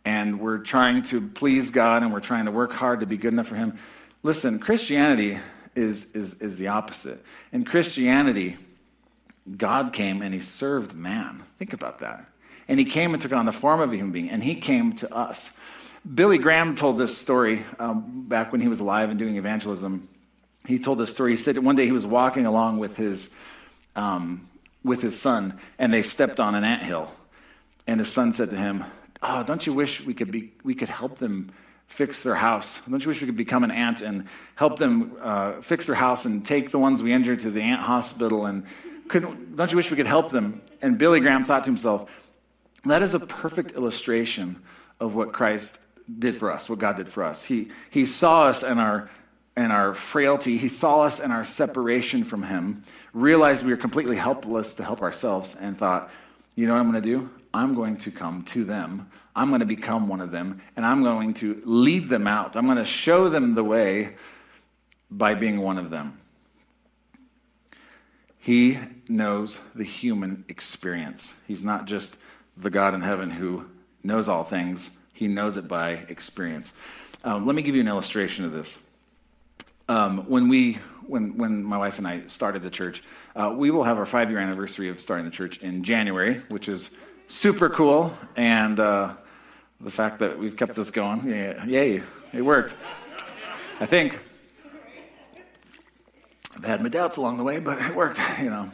And 0.04 0.40
we're 0.40 0.58
trying 0.58 1.02
to 1.04 1.28
please 1.28 1.70
God 1.70 2.02
and 2.02 2.12
we're 2.12 2.20
trying 2.20 2.46
to 2.46 2.50
work 2.50 2.72
hard 2.72 3.00
to 3.00 3.06
be 3.06 3.16
good 3.16 3.32
enough 3.32 3.46
for 3.46 3.54
Him. 3.54 3.78
Listen, 4.24 4.58
Christianity 4.58 5.38
is, 5.76 6.10
is, 6.12 6.40
is 6.40 6.56
the 6.56 6.68
opposite. 6.68 7.22
In 7.52 7.64
Christianity, 7.66 8.56
God 9.56 9.92
came 9.92 10.22
and 10.22 10.32
he 10.32 10.40
served 10.40 10.94
man. 10.94 11.42
Think 11.58 11.74
about 11.74 11.98
that. 11.98 12.24
And 12.66 12.80
he 12.80 12.86
came 12.86 13.12
and 13.12 13.22
took 13.22 13.32
on 13.32 13.44
the 13.44 13.52
form 13.52 13.80
of 13.80 13.92
a 13.92 13.96
human 13.96 14.12
being, 14.12 14.30
and 14.30 14.42
he 14.42 14.54
came 14.54 14.94
to 14.94 15.14
us. 15.14 15.52
Billy 16.14 16.38
Graham 16.38 16.74
told 16.74 16.96
this 16.96 17.16
story 17.16 17.64
um, 17.78 18.24
back 18.26 18.50
when 18.50 18.62
he 18.62 18.68
was 18.68 18.80
alive 18.80 19.10
and 19.10 19.18
doing 19.18 19.36
evangelism. 19.36 20.08
He 20.66 20.78
told 20.78 20.98
this 20.98 21.10
story. 21.10 21.32
He 21.32 21.36
said 21.36 21.58
one 21.58 21.76
day 21.76 21.84
he 21.84 21.92
was 21.92 22.06
walking 22.06 22.46
along 22.46 22.78
with 22.78 22.96
his, 22.96 23.28
um, 23.94 24.48
with 24.82 25.02
his 25.02 25.20
son, 25.20 25.58
and 25.78 25.92
they 25.92 26.00
stepped 26.00 26.40
on 26.40 26.54
an 26.54 26.64
ant 26.64 26.82
hill. 26.82 27.10
And 27.86 28.00
his 28.00 28.10
son 28.10 28.32
said 28.32 28.48
to 28.48 28.56
him, 28.56 28.84
Oh, 29.22 29.42
don't 29.42 29.66
you 29.66 29.74
wish 29.74 30.00
we 30.02 30.14
could, 30.14 30.30
be, 30.30 30.52
we 30.62 30.74
could 30.74 30.88
help 30.88 31.16
them 31.18 31.52
fix 31.86 32.22
their 32.22 32.34
house? 32.34 32.80
Don't 32.88 33.02
you 33.02 33.08
wish 33.08 33.20
we 33.20 33.26
could 33.26 33.36
become 33.36 33.64
an 33.64 33.70
ant 33.70 34.02
and 34.02 34.26
help 34.56 34.78
them 34.78 35.16
uh, 35.20 35.60
fix 35.60 35.86
their 35.86 35.96
house 35.96 36.24
and 36.24 36.44
take 36.44 36.70
the 36.70 36.78
ones 36.78 37.02
we 37.02 37.12
injured 37.12 37.40
to 37.40 37.50
the 37.50 37.62
ant 37.62 37.82
hospital 37.82 38.46
and 38.46 38.64
couldn't, 39.08 39.56
don't 39.56 39.70
you 39.70 39.76
wish 39.76 39.90
we 39.90 39.96
could 39.96 40.06
help 40.06 40.30
them? 40.30 40.62
And 40.82 40.98
Billy 40.98 41.20
Graham 41.20 41.44
thought 41.44 41.64
to 41.64 41.70
himself, 41.70 42.10
that 42.84 43.02
is 43.02 43.14
a 43.14 43.20
perfect 43.20 43.72
illustration 43.72 44.62
of 45.00 45.14
what 45.14 45.32
Christ 45.32 45.80
did 46.18 46.36
for 46.36 46.50
us, 46.50 46.68
what 46.68 46.78
God 46.78 46.96
did 46.96 47.08
for 47.08 47.24
us. 47.24 47.44
He, 47.44 47.70
he 47.90 48.04
saw 48.04 48.44
us 48.44 48.62
in 48.62 48.78
our, 48.78 49.08
in 49.56 49.70
our 49.70 49.94
frailty, 49.94 50.58
He 50.58 50.68
saw 50.68 51.02
us 51.02 51.18
in 51.20 51.30
our 51.30 51.44
separation 51.44 52.24
from 52.24 52.42
Him, 52.44 52.82
realized 53.12 53.64
we 53.64 53.70
were 53.70 53.76
completely 53.76 54.16
helpless 54.16 54.74
to 54.74 54.84
help 54.84 55.00
ourselves, 55.00 55.56
and 55.58 55.78
thought, 55.78 56.10
you 56.56 56.66
know 56.66 56.74
what 56.74 56.80
I'm 56.80 56.90
going 56.90 57.02
to 57.02 57.08
do? 57.08 57.30
I'm 57.54 57.74
going 57.74 57.96
to 57.98 58.10
come 58.10 58.42
to 58.46 58.64
them. 58.64 59.08
I'm 59.36 59.48
going 59.48 59.60
to 59.60 59.66
become 59.66 60.08
one 60.08 60.20
of 60.20 60.32
them, 60.32 60.60
and 60.76 60.84
I'm 60.84 61.04
going 61.04 61.34
to 61.34 61.62
lead 61.64 62.08
them 62.08 62.26
out. 62.26 62.56
I'm 62.56 62.66
going 62.66 62.78
to 62.78 62.84
show 62.84 63.28
them 63.28 63.54
the 63.54 63.62
way 63.62 64.16
by 65.08 65.34
being 65.34 65.60
one 65.60 65.78
of 65.78 65.90
them. 65.90 66.18
He 68.38 68.78
knows 69.08 69.60
the 69.74 69.84
human 69.84 70.44
experience. 70.48 71.34
He's 71.46 71.62
not 71.62 71.86
just 71.86 72.16
the 72.56 72.70
God 72.70 72.92
in 72.92 73.02
heaven 73.02 73.30
who 73.30 73.66
knows 74.02 74.28
all 74.28 74.44
things, 74.44 74.90
he 75.12 75.28
knows 75.28 75.56
it 75.56 75.68
by 75.68 75.90
experience. 76.08 76.72
Um, 77.22 77.46
let 77.46 77.54
me 77.54 77.62
give 77.62 77.74
you 77.74 77.80
an 77.80 77.88
illustration 77.88 78.44
of 78.44 78.52
this. 78.52 78.78
Um, 79.88 80.28
when 80.28 80.48
we 80.48 80.74
when 81.06 81.36
when 81.36 81.62
my 81.62 81.78
wife 81.78 81.98
and 81.98 82.06
I 82.06 82.26
started 82.26 82.62
the 82.62 82.70
church, 82.70 83.02
uh, 83.36 83.54
we 83.56 83.70
will 83.70 83.84
have 83.84 83.96
our 83.96 84.06
five 84.06 84.28
year 84.28 84.40
anniversary 84.40 84.88
of 84.88 85.00
starting 85.00 85.24
the 85.24 85.30
church 85.30 85.58
in 85.58 85.84
January, 85.84 86.34
which 86.48 86.68
is 86.68 86.96
super 87.34 87.68
cool. 87.68 88.16
And 88.36 88.78
uh, 88.78 89.14
the 89.80 89.90
fact 89.90 90.20
that 90.20 90.38
we've 90.38 90.56
kept 90.56 90.74
this 90.74 90.90
going, 90.90 91.28
yeah, 91.28 91.64
yay, 91.66 92.02
it 92.32 92.42
worked. 92.42 92.74
I 93.80 93.86
think. 93.86 94.18
I've 96.56 96.64
had 96.64 96.82
my 96.82 96.88
doubts 96.88 97.16
along 97.16 97.38
the 97.38 97.44
way, 97.44 97.58
but 97.58 97.82
it 97.82 97.94
worked, 97.94 98.20
you 98.40 98.48
know. 98.48 98.68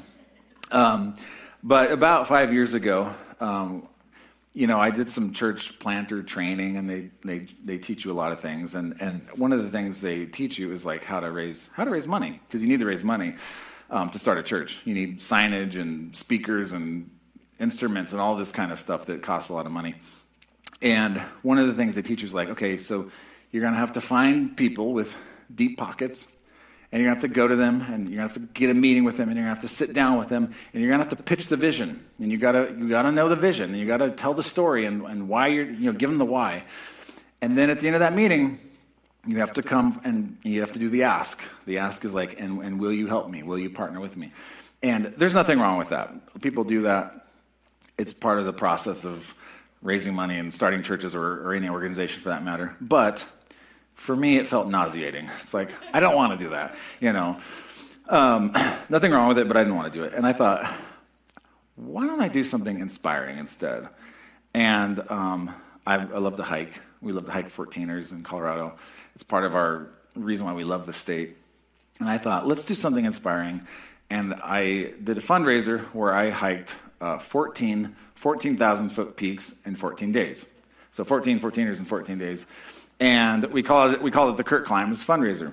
Um, 0.70 1.14
but 1.62 1.90
about 1.90 2.28
five 2.28 2.52
years 2.52 2.74
ago, 2.74 3.12
um, 3.40 3.88
you 4.52 4.66
know, 4.66 4.78
I 4.78 4.90
did 4.90 5.10
some 5.10 5.32
church 5.32 5.78
planter 5.78 6.22
training, 6.22 6.76
and 6.76 6.88
they, 6.90 7.10
they, 7.24 7.46
they 7.64 7.78
teach 7.78 8.04
you 8.04 8.12
a 8.12 8.14
lot 8.14 8.32
of 8.32 8.40
things. 8.40 8.74
And, 8.74 9.00
and 9.00 9.26
one 9.36 9.52
of 9.52 9.62
the 9.62 9.70
things 9.70 10.02
they 10.02 10.26
teach 10.26 10.58
you 10.58 10.72
is 10.72 10.84
like 10.84 11.04
how 11.04 11.20
to 11.20 11.30
raise 11.30 11.70
how 11.72 11.84
to 11.84 11.90
raise 11.90 12.06
money 12.06 12.40
because 12.46 12.60
you 12.60 12.68
need 12.68 12.80
to 12.80 12.86
raise 12.86 13.02
money 13.02 13.34
um, 13.88 14.10
to 14.10 14.18
start 14.18 14.38
a 14.38 14.42
church. 14.42 14.80
You 14.84 14.94
need 14.94 15.20
signage 15.20 15.80
and 15.80 16.14
speakers 16.14 16.72
and 16.72 17.10
instruments 17.60 18.12
and 18.12 18.20
all 18.20 18.36
this 18.36 18.50
kind 18.50 18.72
of 18.72 18.78
stuff 18.78 19.06
that 19.06 19.22
costs 19.22 19.50
a 19.50 19.52
lot 19.52 19.66
of 19.66 19.72
money. 19.72 19.94
And 20.82 21.18
one 21.42 21.58
of 21.58 21.66
the 21.66 21.74
things 21.74 21.94
they 21.94 22.02
teacher's 22.02 22.32
like, 22.32 22.48
okay, 22.48 22.78
so 22.78 23.10
you're 23.52 23.60
going 23.60 23.74
to 23.74 23.78
have 23.78 23.92
to 23.92 24.00
find 24.00 24.56
people 24.56 24.92
with 24.92 25.16
deep 25.54 25.76
pockets 25.76 26.26
and 26.92 27.00
you're 27.00 27.08
going 27.08 27.20
to 27.20 27.26
have 27.26 27.30
to 27.30 27.34
go 27.34 27.46
to 27.46 27.54
them 27.54 27.82
and 27.82 28.08
you're 28.08 28.16
going 28.16 28.28
to 28.28 28.34
have 28.34 28.48
to 28.48 28.52
get 28.54 28.70
a 28.70 28.74
meeting 28.74 29.04
with 29.04 29.16
them 29.16 29.28
and 29.28 29.36
you're 29.36 29.44
going 29.44 29.54
to 29.54 29.60
have 29.60 29.70
to 29.70 29.74
sit 29.76 29.92
down 29.92 30.18
with 30.18 30.28
them 30.28 30.44
and 30.72 30.82
you're 30.82 30.90
going 30.90 30.98
to 30.98 31.04
have 31.04 31.16
to 31.16 31.22
pitch 31.22 31.48
the 31.48 31.56
vision. 31.56 32.04
And 32.18 32.32
you 32.32 32.38
got 32.38 32.52
to 32.52 32.74
you 32.76 32.88
got 32.88 33.02
to 33.02 33.12
know 33.12 33.28
the 33.28 33.36
vision 33.36 33.70
and 33.70 33.78
you 33.78 33.86
got 33.86 33.98
to 33.98 34.10
tell 34.10 34.34
the 34.34 34.42
story 34.42 34.86
and, 34.86 35.02
and 35.02 35.28
why 35.28 35.48
you're 35.48 35.66
you 35.66 35.92
know 35.92 35.96
give 35.96 36.10
them 36.10 36.18
the 36.18 36.24
why. 36.24 36.64
And 37.42 37.56
then 37.56 37.70
at 37.70 37.80
the 37.80 37.86
end 37.86 37.96
of 37.96 38.00
that 38.00 38.14
meeting 38.14 38.58
you 39.26 39.38
have 39.38 39.52
to 39.52 39.62
come 39.62 40.00
and 40.02 40.38
you 40.42 40.60
have 40.60 40.72
to 40.72 40.78
do 40.78 40.88
the 40.88 41.04
ask. 41.04 41.40
The 41.66 41.78
ask 41.78 42.04
is 42.04 42.14
like 42.14 42.40
and, 42.40 42.60
and 42.62 42.80
will 42.80 42.92
you 42.92 43.06
help 43.06 43.28
me? 43.28 43.42
Will 43.42 43.58
you 43.58 43.70
partner 43.70 44.00
with 44.00 44.16
me? 44.16 44.32
And 44.82 45.14
there's 45.16 45.34
nothing 45.34 45.60
wrong 45.60 45.78
with 45.78 45.90
that. 45.90 46.40
People 46.40 46.64
do 46.64 46.82
that 46.82 47.19
it's 48.00 48.12
part 48.12 48.38
of 48.38 48.46
the 48.46 48.52
process 48.52 49.04
of 49.04 49.34
raising 49.82 50.14
money 50.14 50.38
and 50.38 50.52
starting 50.52 50.82
churches 50.82 51.14
or, 51.14 51.46
or 51.46 51.54
any 51.54 51.68
organization 51.68 52.22
for 52.22 52.30
that 52.30 52.44
matter 52.44 52.76
but 52.80 53.24
for 54.00 54.16
me, 54.16 54.38
it 54.38 54.46
felt 54.48 54.66
nauseating. 54.66 55.28
It's 55.42 55.52
like, 55.52 55.70
I 55.92 56.00
don't 56.00 56.16
want 56.16 56.32
to 56.38 56.42
do 56.42 56.50
that, 56.52 56.74
you 57.00 57.12
know. 57.12 57.38
Um, 58.08 58.50
nothing 58.88 59.12
wrong 59.12 59.28
with 59.28 59.38
it, 59.38 59.46
but 59.46 59.58
I 59.58 59.60
didn't 59.62 59.76
want 59.76 59.92
to 59.92 59.98
do 59.98 60.04
it. 60.06 60.14
And 60.14 60.26
I 60.26 60.32
thought, 60.32 60.74
why 61.76 62.06
don't 62.06 62.22
I 62.22 62.28
do 62.28 62.42
something 62.42 62.80
inspiring 62.80 63.36
instead? 63.36 63.90
And 64.54 65.00
um, 65.10 65.54
I, 65.86 65.96
I, 65.96 66.18
love 66.18 66.36
to 66.36 66.42
hike. 66.42 66.80
We 67.02 67.12
love 67.12 67.26
to 67.26 67.30
hike 67.30 67.50
14ers 67.50 68.10
in 68.10 68.22
Colorado. 68.22 68.74
It's 69.14 69.22
part 69.22 69.44
of 69.44 69.54
our 69.54 69.88
reason 70.14 70.46
why 70.46 70.54
we 70.54 70.64
love 70.64 70.86
the 70.86 70.94
state. 70.94 71.36
And 72.00 72.08
I 72.08 72.16
thought, 72.16 72.48
let's 72.48 72.64
do 72.64 72.74
something 72.74 73.04
inspiring. 73.04 73.66
And 74.08 74.32
I 74.32 74.94
did 75.04 75.18
a 75.18 75.22
fundraiser 75.22 75.82
where 75.92 76.14
I 76.14 76.30
hiked 76.30 76.74
uh, 77.00 77.18
14 77.18 77.96
14,000 78.14 78.90
foot 78.90 79.16
peaks 79.16 79.54
in 79.64 79.74
14 79.74 80.12
days. 80.12 80.46
So 80.92 81.04
14 81.04 81.40
14ers 81.40 81.78
in 81.78 81.84
14 81.84 82.18
days 82.18 82.46
and 83.00 83.44
we 83.46 83.62
call 83.62 83.90
it 83.90 84.02
we 84.02 84.10
call 84.10 84.30
it 84.30 84.36
the 84.36 84.44
Kurt 84.44 84.66
Climbs 84.66 85.04
fundraiser. 85.04 85.52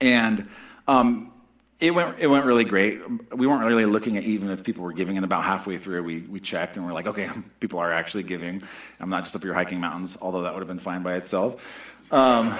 And 0.00 0.48
um, 0.86 1.32
it 1.80 1.92
went 1.92 2.18
it 2.18 2.26
went 2.26 2.44
really 2.44 2.64
great. 2.64 3.00
We 3.34 3.46
weren't 3.46 3.64
really 3.64 3.86
looking 3.86 4.16
at 4.18 4.24
even 4.24 4.50
if 4.50 4.62
people 4.62 4.84
were 4.84 4.92
giving, 4.92 5.16
and 5.16 5.24
about 5.24 5.44
halfway 5.44 5.78
through, 5.78 6.02
we 6.02 6.20
we 6.20 6.38
checked 6.38 6.76
and 6.76 6.84
we're 6.84 6.92
like, 6.92 7.06
okay, 7.06 7.30
people 7.60 7.78
are 7.78 7.92
actually 7.92 8.22
giving. 8.22 8.62
I'm 9.00 9.08
not 9.08 9.24
just 9.24 9.34
up 9.34 9.42
here 9.42 9.54
hiking 9.54 9.80
mountains, 9.80 10.18
although 10.20 10.42
that 10.42 10.52
would 10.52 10.60
have 10.60 10.68
been 10.68 10.78
fine 10.78 11.02
by 11.02 11.14
itself. 11.14 11.90
Um, 12.10 12.54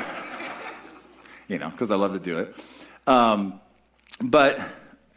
you 1.48 1.58
know, 1.58 1.68
because 1.68 1.90
I 1.90 1.96
love 1.96 2.14
to 2.14 2.18
do 2.18 2.38
it. 2.38 2.56
Um, 3.06 3.60
but 4.22 4.58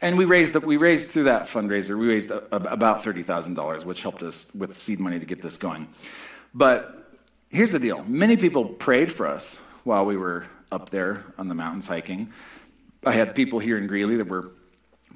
and 0.00 0.18
we 0.18 0.24
raised 0.24 0.54
we 0.56 0.76
raised 0.76 1.10
through 1.10 1.24
that 1.24 1.44
fundraiser 1.44 1.98
we 1.98 2.08
raised 2.08 2.30
about 2.30 3.02
thirty 3.02 3.22
thousand 3.22 3.54
dollars, 3.54 3.84
which 3.84 4.02
helped 4.02 4.22
us 4.22 4.48
with 4.54 4.76
seed 4.76 5.00
money 5.00 5.18
to 5.18 5.26
get 5.26 5.42
this 5.42 5.56
going. 5.56 5.88
But 6.54 7.10
here's 7.48 7.72
the 7.72 7.78
deal 7.78 8.04
many 8.04 8.36
people 8.36 8.64
prayed 8.64 9.10
for 9.12 9.26
us 9.26 9.56
while 9.84 10.04
we 10.04 10.16
were 10.16 10.46
up 10.72 10.90
there 10.90 11.24
on 11.38 11.48
the 11.48 11.54
mountains 11.54 11.86
hiking. 11.86 12.32
I 13.04 13.12
had 13.12 13.34
people 13.34 13.58
here 13.58 13.78
in 13.78 13.86
Greeley 13.86 14.16
that 14.16 14.28
were 14.28 14.50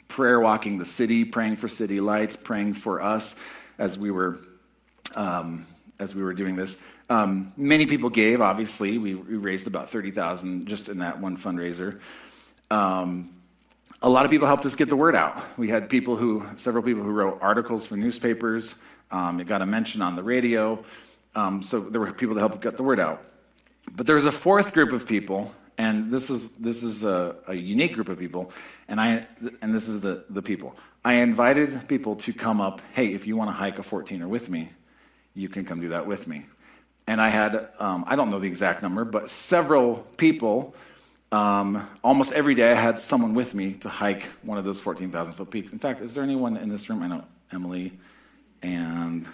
prayer 0.09 0.41
walking 0.41 0.79
the 0.79 0.85
city, 0.85 1.25
praying 1.25 1.57
for 1.57 1.69
city 1.69 2.01
lights, 2.01 2.37
praying 2.37 2.75
for 2.75 3.03
us 3.03 3.35
as 3.79 3.99
we 3.99 4.11
were 4.11 4.39
um, 5.15 5.67
as 5.99 6.15
we 6.15 6.23
were 6.23 6.35
doing 6.35 6.57
this. 6.57 6.81
Um, 7.09 7.53
many 7.57 7.87
people 7.87 8.11
gave. 8.11 8.41
Obviously, 8.41 8.97
we, 8.99 9.15
we 9.15 9.37
raised 9.37 9.67
about 9.67 9.91
thirty 9.91 10.11
thousand 10.11 10.67
just 10.67 10.89
in 10.89 10.99
that 10.99 11.21
one 11.21 11.37
fundraiser. 11.37 12.01
Um, 12.71 13.40
a 14.03 14.09
lot 14.09 14.25
of 14.25 14.31
people 14.31 14.47
helped 14.47 14.65
us 14.67 14.75
get 14.75 14.89
the 14.89 14.97
word 14.97 15.15
out. 15.15 15.59
We 15.59 15.69
had 15.69 15.89
people 15.89 16.17
who, 16.17 16.47
several 16.57 16.83
people 16.83 17.03
who 17.03 17.11
wrote 17.11 17.39
articles 17.41 17.87
for 17.87 17.97
newspapers. 17.97 18.77
Um, 19.11 19.41
it 19.41 19.47
got 19.47 19.63
a 19.63 19.67
mention 19.67 20.03
on 20.03 20.17
the 20.17 20.23
radio. 20.23 20.85
Um, 21.35 21.63
so 21.63 21.81
there 21.81 22.01
were 22.01 22.13
people 22.13 22.35
that 22.35 22.41
helped 22.41 22.61
get 22.61 22.77
the 22.77 22.83
word 22.83 23.01
out. 23.01 23.23
But 23.91 24.07
there 24.07 24.17
was 24.17 24.27
a 24.27 24.33
fourth 24.33 24.73
group 24.73 24.93
of 24.93 25.07
people, 25.07 25.55
and 25.79 26.11
this 26.11 26.31
is, 26.31 26.51
this 26.53 26.83
is 26.83 27.05
a, 27.05 27.37
a 27.47 27.55
unique 27.55 27.95
group 27.95 28.09
of 28.09 28.19
people, 28.19 28.53
and, 28.89 29.01
I, 29.01 29.27
and 29.63 29.75
this 29.75 29.89
is 29.89 30.01
the, 30.01 30.25
the 30.31 30.43
people. 30.43 30.77
I 31.05 31.15
invited 31.15 31.89
people 31.89 32.17
to 32.17 32.33
come 32.33 32.61
up, 32.61 32.83
hey, 32.93 33.15
if 33.15 33.27
you 33.27 33.37
want 33.37 33.49
to 33.49 33.55
hike 33.55 33.79
a 33.79 33.83
14er 33.83 34.29
with 34.29 34.51
me, 34.51 34.69
you 35.35 35.49
can 35.49 35.65
come 35.65 35.81
do 35.81 35.89
that 35.91 36.07
with 36.07 36.27
me. 36.27 36.47
And 37.07 37.21
I 37.21 37.29
had, 37.29 37.69
um, 37.79 38.05
I 38.07 38.17
don't 38.17 38.31
know 38.31 38.39
the 38.39 38.47
exact 38.47 38.83
number, 38.83 39.05
but 39.05 39.31
several 39.31 39.97
people, 40.17 40.75
um, 41.33 41.89
almost 42.03 42.33
every 42.33 42.55
day, 42.55 42.73
I 42.73 42.75
had 42.75 42.99
someone 42.99 43.35
with 43.35 43.55
me 43.55 43.75
to 43.75 43.89
hike 43.89 44.25
one 44.43 44.59
of 44.59 44.65
those 44.65 44.81
14,000 44.81 45.35
foot 45.35 45.51
peaks. 45.51 45.71
In 45.71 45.79
fact, 45.79 46.01
is 46.01 46.15
there 46.15 46.25
anyone 46.25 46.57
in 46.57 46.69
this 46.69 46.91
room? 46.91 47.03
I 47.03 47.07
know 47.07 47.25
Emily 47.53 47.93
and 48.63 49.29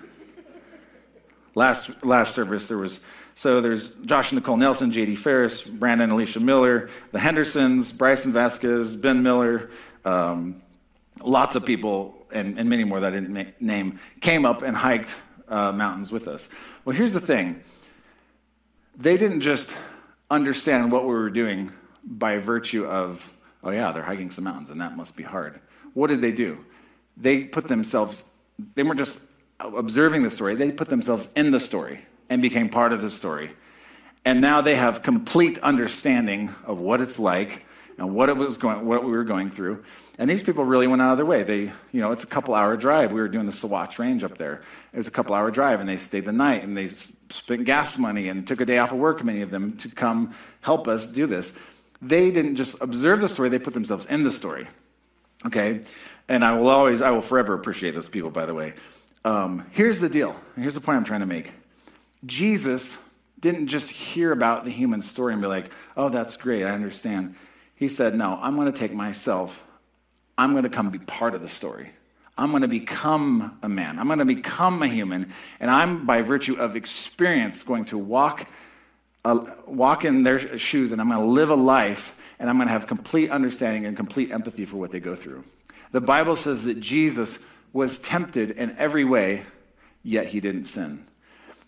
last 1.54 2.04
last 2.04 2.34
service 2.34 2.68
there 2.68 2.78
was 2.78 3.00
so 3.34 3.60
there's 3.60 3.94
Josh 3.96 4.30
and 4.30 4.40
Nicole 4.40 4.56
Nelson, 4.56 4.90
J.D. 4.90 5.16
Ferris, 5.16 5.62
Brandon 5.62 6.10
Alicia 6.10 6.40
Miller, 6.40 6.88
the 7.12 7.18
Hendersons, 7.18 7.92
Bryson 7.92 8.32
Vasquez, 8.32 8.96
Ben 8.96 9.22
Miller, 9.22 9.70
um, 10.04 10.62
lots 11.22 11.56
of 11.56 11.64
people 11.64 12.26
and, 12.32 12.58
and, 12.58 12.68
many 12.68 12.84
more 12.84 13.00
that 13.00 13.12
I 13.12 13.14
didn't 13.14 13.32
make, 13.32 13.60
name 13.60 14.00
came 14.20 14.44
up 14.44 14.62
and 14.62 14.76
hiked 14.76 15.14
uh, 15.48 15.72
mountains 15.72 16.10
with 16.10 16.28
us. 16.28 16.48
Well, 16.84 16.96
here's 16.96 17.12
the 17.12 17.20
thing: 17.20 17.62
they 18.96 19.16
didn't 19.16 19.40
just 19.40 19.74
understand 20.30 20.92
what 20.92 21.02
we 21.02 21.14
were 21.14 21.30
doing 21.30 21.72
by 22.06 22.38
virtue 22.38 22.86
of 22.86 23.32
oh 23.62 23.70
yeah 23.70 23.92
they're 23.92 24.02
hiking 24.02 24.30
some 24.30 24.44
mountains 24.44 24.70
and 24.70 24.80
that 24.80 24.96
must 24.96 25.16
be 25.16 25.22
hard. 25.22 25.60
What 25.92 26.08
did 26.08 26.20
they 26.20 26.32
do? 26.32 26.64
They 27.16 27.44
put 27.44 27.68
themselves. 27.68 28.24
They 28.74 28.82
weren't 28.82 28.98
just 28.98 29.24
observing 29.58 30.22
the 30.22 30.30
story, 30.30 30.54
they 30.54 30.70
put 30.70 30.88
themselves 30.88 31.28
in 31.34 31.50
the 31.50 31.60
story 31.60 32.00
and 32.28 32.42
became 32.42 32.68
part 32.68 32.92
of 32.92 33.02
the 33.02 33.10
story. 33.10 33.52
And 34.24 34.40
now 34.40 34.60
they 34.60 34.74
have 34.74 35.02
complete 35.02 35.58
understanding 35.60 36.54
of 36.64 36.80
what 36.80 37.00
it's 37.00 37.18
like 37.18 37.64
and 37.96 38.14
what 38.14 38.28
it 38.28 38.36
was 38.36 38.58
going, 38.58 38.84
what 38.84 39.04
we 39.04 39.12
were 39.12 39.24
going 39.24 39.50
through. 39.50 39.84
And 40.18 40.28
these 40.28 40.42
people 40.42 40.64
really 40.64 40.86
went 40.86 41.00
out 41.00 41.12
of 41.12 41.18
their 41.18 41.26
way. 41.26 41.42
They, 41.42 41.70
you 41.92 42.00
know, 42.00 42.10
it's 42.10 42.24
a 42.24 42.26
couple 42.26 42.54
hour 42.54 42.76
drive. 42.76 43.12
We 43.12 43.20
were 43.20 43.28
doing 43.28 43.46
the 43.46 43.52
Sawatch 43.52 43.98
Range 43.98 44.24
up 44.24 44.36
there. 44.38 44.62
It 44.92 44.96
was 44.96 45.06
a 45.06 45.10
couple 45.10 45.34
hour 45.34 45.50
drive, 45.50 45.78
and 45.80 45.88
they 45.88 45.98
stayed 45.98 46.24
the 46.24 46.32
night, 46.32 46.64
and 46.64 46.76
they 46.76 46.88
spent 46.88 47.64
gas 47.64 47.98
money 47.98 48.28
and 48.28 48.46
took 48.46 48.60
a 48.60 48.64
day 48.64 48.78
off 48.78 48.92
of 48.92 48.98
work, 48.98 49.22
many 49.22 49.42
of 49.42 49.50
them, 49.50 49.76
to 49.76 49.88
come 49.88 50.34
help 50.62 50.88
us 50.88 51.06
do 51.06 51.26
this. 51.26 51.52
They 52.02 52.30
didn't 52.30 52.56
just 52.56 52.80
observe 52.80 53.20
the 53.20 53.28
story; 53.28 53.48
they 53.48 53.58
put 53.58 53.74
themselves 53.74 54.06
in 54.06 54.22
the 54.22 54.30
story. 54.30 54.66
Okay, 55.44 55.82
and 56.28 56.44
I 56.44 56.54
will 56.54 56.68
always, 56.68 57.02
I 57.02 57.10
will 57.10 57.22
forever 57.22 57.54
appreciate 57.54 57.94
those 57.94 58.08
people. 58.08 58.30
By 58.30 58.46
the 58.46 58.54
way, 58.54 58.74
um, 59.24 59.66
here's 59.72 60.00
the 60.00 60.08
deal. 60.08 60.36
Here's 60.56 60.74
the 60.74 60.80
point 60.80 60.96
I'm 60.96 61.04
trying 61.04 61.20
to 61.20 61.26
make. 61.26 61.52
Jesus 62.24 62.98
didn't 63.38 63.68
just 63.68 63.90
hear 63.90 64.32
about 64.32 64.64
the 64.64 64.70
human 64.70 65.02
story 65.02 65.32
and 65.32 65.42
be 65.42 65.48
like, 65.48 65.70
oh, 65.96 66.08
that's 66.08 66.36
great, 66.36 66.64
I 66.64 66.70
understand. 66.70 67.36
He 67.74 67.88
said, 67.88 68.14
no, 68.14 68.38
I'm 68.40 68.56
going 68.56 68.72
to 68.72 68.78
take 68.78 68.94
myself 68.94 69.62
I'm 70.38 70.52
going 70.52 70.64
to 70.64 70.68
come 70.68 70.90
be 70.90 70.98
part 70.98 71.34
of 71.34 71.42
the 71.42 71.48
story. 71.48 71.90
I'm 72.38 72.50
going 72.50 72.62
to 72.62 72.68
become 72.68 73.58
a 73.62 73.68
man. 73.68 73.98
I'm 73.98 74.06
going 74.06 74.18
to 74.18 74.26
become 74.26 74.82
a 74.82 74.88
human. 74.88 75.32
And 75.58 75.70
I'm, 75.70 76.04
by 76.04 76.20
virtue 76.20 76.60
of 76.60 76.76
experience, 76.76 77.62
going 77.62 77.86
to 77.86 77.98
walk, 77.98 78.46
walk 79.66 80.04
in 80.04 80.22
their 80.22 80.58
shoes 80.58 80.92
and 80.92 81.00
I'm 81.00 81.08
going 81.08 81.20
to 81.20 81.26
live 81.26 81.50
a 81.50 81.56
life 81.56 82.18
and 82.38 82.50
I'm 82.50 82.56
going 82.56 82.68
to 82.68 82.72
have 82.72 82.86
complete 82.86 83.30
understanding 83.30 83.86
and 83.86 83.96
complete 83.96 84.30
empathy 84.30 84.64
for 84.64 84.76
what 84.76 84.90
they 84.90 85.00
go 85.00 85.14
through. 85.14 85.44
The 85.92 86.00
Bible 86.00 86.36
says 86.36 86.64
that 86.64 86.80
Jesus 86.80 87.44
was 87.72 87.98
tempted 87.98 88.50
in 88.50 88.76
every 88.78 89.04
way, 89.04 89.44
yet 90.02 90.28
he 90.28 90.40
didn't 90.40 90.64
sin. 90.64 91.06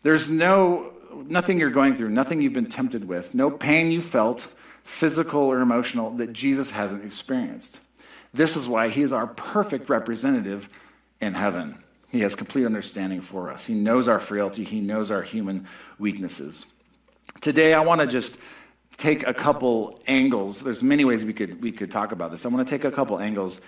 There's 0.03 0.29
no 0.29 0.93
nothing 1.27 1.59
you're 1.59 1.71
going 1.71 1.97
through, 1.97 2.11
nothing 2.11 2.41
you've 2.41 2.53
been 2.53 2.69
tempted 2.69 3.09
with, 3.09 3.35
no 3.35 3.51
pain 3.51 3.91
you 3.91 4.01
felt, 4.01 4.53
physical 4.85 5.41
or 5.41 5.61
emotional, 5.61 6.11
that 6.13 6.33
Jesus 6.33 6.71
hasn't 6.71 7.05
experienced. 7.05 7.81
This 8.33 8.57
is 8.57 8.69
why 8.69 8.89
he 8.89 9.03
is 9.03 9.13
our 9.13 9.27
perfect 9.27 9.89
representative 9.89 10.69
in 11.21 11.35
heaven. 11.35 11.83
He 12.11 12.21
has 12.21 12.37
complete 12.37 12.67
understanding 12.67 13.21
for 13.21 13.51
us. 13.51 13.67
He 13.67 13.75
knows 13.75 14.09
our 14.09 14.21
frailty, 14.21 14.65
he 14.65 14.81
knows 14.81 15.11
our 15.11 15.23
human 15.23 15.67
weaknesses. 15.99 16.73
Today, 17.41 17.75
I 17.75 17.81
want 17.81 18.01
to 18.01 18.07
just 18.07 18.39
take 18.97 19.27
a 19.27 19.33
couple 19.33 20.01
angles. 20.07 20.61
There's 20.61 20.83
many 20.83 21.05
ways 21.05 21.25
we 21.25 21.33
could, 21.33 21.63
we 21.63 21.73
could 21.73 21.91
talk 21.91 22.13
about 22.13 22.31
this. 22.31 22.45
I 22.45 22.49
want 22.49 22.67
to 22.67 22.71
take 22.71 22.85
a 22.85 22.91
couple 22.91 23.19
angles 23.19 23.61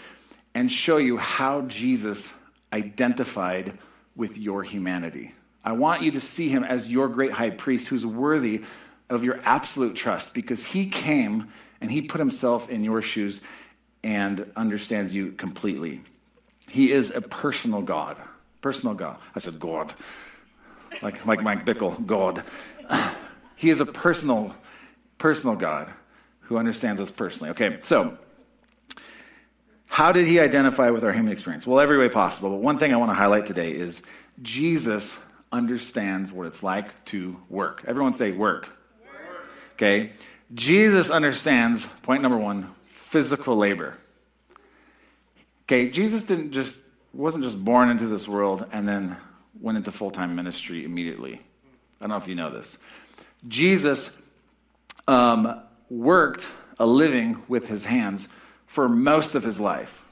and 0.55 0.71
show 0.71 0.97
you 0.97 1.17
how 1.17 1.63
Jesus 1.63 2.37
identified 2.73 3.79
with 4.17 4.37
your 4.37 4.63
humanity. 4.63 5.33
I 5.65 5.73
want 5.73 6.03
you 6.03 6.11
to 6.13 6.21
see 6.21 6.49
him 6.49 6.65
as 6.65 6.91
your 6.91 7.09
great 7.09 7.33
high 7.33 7.51
priest 7.51 7.89
who's 7.89 8.05
worthy 8.05 8.65
of 9.09 9.23
your 9.23 9.41
absolute 9.45 9.95
trust 9.95 10.35
because 10.35 10.67
he 10.67 10.87
came 10.87 11.53
and 11.81 11.91
he 11.91 12.03
put 12.03 12.19
himself 12.19 12.69
in 12.69 12.83
your 12.83 13.03
shoes 13.03 13.41
and 14.03 14.51
understands 14.57 15.15
you 15.15 15.33
completely. 15.33 16.01
He 16.69 16.93
is 16.93 17.15
a 17.15 17.21
personal 17.21 17.83
God. 17.83 18.17
Personal 18.61 18.95
God. 18.95 19.19
I 19.35 19.39
said 19.39 19.59
God. 19.59 19.95
Like, 21.03 21.25
like 21.27 21.43
Mike 21.43 21.65
Bickle, 21.65 22.05
God. 22.07 22.43
He 23.61 23.69
is 23.69 23.79
a 23.79 23.85
personal, 23.85 24.55
personal 25.19 25.55
God 25.55 25.93
who 26.45 26.57
understands 26.57 26.99
us 26.99 27.11
personally. 27.11 27.51
Okay, 27.51 27.77
so 27.83 28.17
how 29.85 30.13
did 30.13 30.27
he 30.27 30.41
identify 30.41 30.89
with 30.89 31.05
our 31.05 31.13
human 31.13 31.31
experience? 31.31 31.67
Well, 31.67 31.79
every 31.79 31.99
way 31.99 32.09
possible. 32.09 32.49
But 32.49 32.61
one 32.61 32.79
thing 32.79 32.95
I 32.95 32.97
want 32.97 33.11
to 33.11 33.15
highlight 33.15 33.45
today 33.45 33.73
is 33.73 34.01
Jesus 34.41 35.23
understands 35.53 36.33
what 36.33 36.47
it's 36.47 36.63
like 36.63 37.05
to 37.07 37.39
work. 37.51 37.85
Everyone 37.87 38.15
say 38.15 38.33
work. 38.33 38.71
work. 39.05 39.51
Okay? 39.75 40.13
Jesus 40.55 41.11
understands, 41.11 41.87
point 42.01 42.23
number 42.23 42.39
one, 42.39 42.75
physical 42.87 43.59
labor. 43.59 43.99
Okay, 45.65 45.91
Jesus 45.91 46.25
didn't 46.25 46.53
just 46.53 46.83
wasn't 47.13 47.45
just 47.45 47.63
born 47.63 47.91
into 47.91 48.07
this 48.07 48.27
world 48.27 48.65
and 48.73 48.89
then 48.89 49.19
went 49.61 49.77
into 49.77 49.93
full-time 49.93 50.35
ministry 50.35 50.83
immediately. 50.87 51.43
I 52.01 52.05
don't 52.05 52.09
know 52.09 52.17
if 52.17 52.27
you 52.27 52.35
know 52.35 52.49
this. 52.49 52.79
Jesus 53.47 54.17
um, 55.09 55.61
worked 55.89 56.49
a 56.79 56.87
living 56.87 57.43
with 57.49 57.69
his 57.69 57.85
hands 57.85 58.29
for 58.67 58.89
most 58.89 59.35
of 59.35 59.43
his 59.43 59.59
life. 59.59 60.03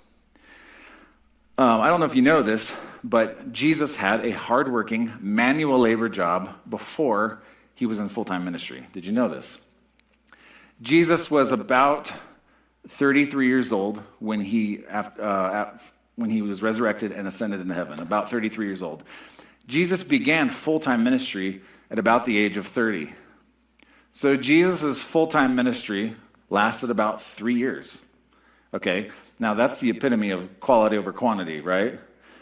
Um, 1.56 1.80
I 1.80 1.88
don't 1.88 2.00
know 2.00 2.06
if 2.06 2.14
you 2.14 2.22
know 2.22 2.42
this, 2.42 2.74
but 3.02 3.52
Jesus 3.52 3.96
had 3.96 4.24
a 4.24 4.30
hardworking 4.30 5.12
manual 5.20 5.78
labor 5.80 6.08
job 6.08 6.54
before 6.68 7.42
he 7.74 7.86
was 7.86 7.98
in 7.98 8.08
full 8.08 8.24
time 8.24 8.44
ministry. 8.44 8.86
Did 8.92 9.06
you 9.06 9.12
know 9.12 9.28
this? 9.28 9.60
Jesus 10.80 11.30
was 11.30 11.50
about 11.50 12.12
33 12.86 13.48
years 13.48 13.72
old 13.72 13.98
when 14.20 14.40
he, 14.40 14.84
uh, 14.86 15.70
when 16.14 16.30
he 16.30 16.42
was 16.42 16.62
resurrected 16.62 17.12
and 17.12 17.26
ascended 17.26 17.60
into 17.60 17.74
heaven, 17.74 18.00
about 18.00 18.30
33 18.30 18.66
years 18.66 18.82
old. 18.82 19.02
Jesus 19.66 20.02
began 20.04 20.50
full 20.50 20.80
time 20.80 21.02
ministry 21.02 21.62
at 21.90 21.98
about 21.98 22.24
the 22.24 22.38
age 22.38 22.56
of 22.56 22.66
30. 22.66 23.12
So 24.18 24.34
Jesus' 24.34 25.00
full 25.00 25.28
time 25.28 25.54
ministry 25.54 26.16
lasted 26.50 26.90
about 26.90 27.22
three 27.22 27.54
years. 27.54 28.04
Okay, 28.74 29.12
now 29.38 29.54
that's 29.54 29.78
the 29.78 29.90
epitome 29.90 30.30
of 30.30 30.58
quality 30.58 30.96
over 30.96 31.12
quantity, 31.12 31.60
right? 31.60 32.00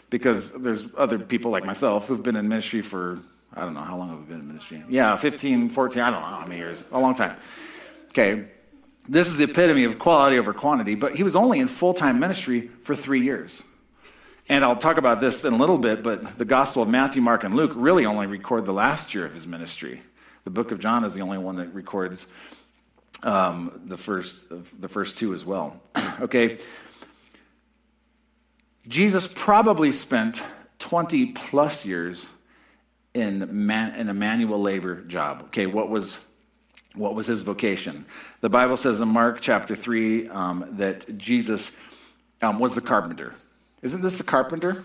Because 0.09 0.53
there's 0.53 0.85
other 0.97 1.19
people 1.19 1.51
like 1.51 1.65
myself 1.65 2.07
who've 2.07 2.23
been 2.23 2.35
in 2.35 2.47
ministry 2.47 2.81
for, 2.81 3.19
I 3.53 3.61
don't 3.61 3.75
know, 3.75 3.81
how 3.81 3.95
long 3.95 4.09
have 4.09 4.17
we 4.17 4.25
been 4.25 4.39
in 4.39 4.47
ministry? 4.47 4.83
Yeah, 4.89 5.15
15, 5.17 5.69
14, 5.69 6.01
I 6.01 6.09
don't 6.09 6.19
know 6.19 6.25
how 6.25 6.45
many 6.47 6.57
years, 6.57 6.87
a 6.91 6.97
long 6.97 7.13
time. 7.13 7.37
Okay, 8.07 8.45
this 9.07 9.27
is 9.27 9.37
the 9.37 9.43
epitome 9.43 9.83
of 9.83 9.99
quality 9.99 10.39
over 10.39 10.55
quantity, 10.55 10.95
but 10.95 11.13
he 11.13 11.21
was 11.21 11.35
only 11.35 11.59
in 11.59 11.67
full 11.67 11.93
time 11.93 12.19
ministry 12.19 12.71
for 12.81 12.95
three 12.95 13.21
years. 13.21 13.61
And 14.49 14.65
I'll 14.65 14.77
talk 14.77 14.97
about 14.97 15.21
this 15.21 15.45
in 15.45 15.53
a 15.53 15.57
little 15.57 15.77
bit, 15.77 16.01
but 16.01 16.39
the 16.39 16.45
Gospel 16.45 16.81
of 16.81 16.89
Matthew, 16.89 17.21
Mark, 17.21 17.43
and 17.43 17.55
Luke 17.55 17.73
really 17.75 18.03
only 18.03 18.25
record 18.25 18.65
the 18.65 18.73
last 18.73 19.13
year 19.13 19.27
of 19.27 19.33
his 19.33 19.45
ministry. 19.45 20.01
The 20.47 20.51
book 20.51 20.71
of 20.71 20.79
John 20.79 21.03
is 21.03 21.13
the 21.13 21.19
only 21.19 21.37
one 21.37 21.57
that 21.57 21.73
records 21.73 22.25
um, 23.21 23.81
the, 23.83 23.97
first, 23.97 24.45
the 24.79 24.87
first 24.87 25.17
two 25.17 25.33
as 25.33 25.43
well. 25.43 25.81
okay? 26.21 26.57
Jesus 28.87 29.27
probably 29.27 29.91
spent 29.91 30.41
20 30.79 31.33
plus 31.33 31.83
years 31.83 32.29
in, 33.13 33.67
man, 33.67 33.99
in 33.99 34.07
a 34.07 34.13
manual 34.13 34.61
labor 34.61 35.01
job. 35.01 35.41
Okay, 35.47 35.65
what 35.65 35.89
was 35.89 36.19
what 36.95 37.13
was 37.13 37.27
his 37.27 37.43
vocation? 37.43 38.05
The 38.39 38.49
Bible 38.49 38.77
says 38.77 39.01
in 39.01 39.09
Mark 39.09 39.41
chapter 39.41 39.75
3 39.75 40.29
um, 40.29 40.65
that 40.77 41.17
Jesus 41.17 41.75
um, 42.41 42.57
was 42.57 42.73
the 42.73 42.79
carpenter. 42.79 43.35
Isn't 43.81 44.01
this 44.01 44.17
the 44.17 44.23
carpenter? 44.23 44.81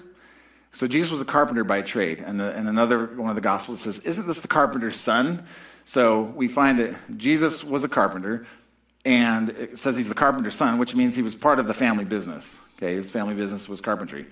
So 0.72 0.88
Jesus 0.88 1.10
was 1.10 1.20
a 1.20 1.26
carpenter 1.26 1.64
by 1.64 1.82
trade. 1.82 2.22
And, 2.24 2.40
the, 2.40 2.50
and 2.50 2.68
another 2.68 3.06
one 3.06 3.28
of 3.28 3.34
the 3.34 3.42
Gospels 3.42 3.82
says, 3.82 3.98
Isn't 4.00 4.26
this 4.26 4.40
the 4.40 4.48
carpenter's 4.48 4.96
son? 4.96 5.46
So 5.84 6.22
we 6.22 6.48
find 6.48 6.78
that 6.78 7.18
Jesus 7.18 7.62
was 7.62 7.84
a 7.84 7.88
carpenter, 7.88 8.46
and 9.04 9.50
it 9.50 9.78
says 9.78 9.96
he's 9.96 10.08
the 10.08 10.14
carpenter's 10.14 10.54
son, 10.54 10.78
which 10.78 10.94
means 10.94 11.16
he 11.16 11.22
was 11.22 11.34
part 11.34 11.58
of 11.58 11.66
the 11.66 11.74
family 11.74 12.04
business. 12.04 12.56
Okay, 12.76 12.94
his 12.94 13.10
family 13.10 13.34
business 13.34 13.68
was 13.68 13.80
carpentry. 13.80 14.26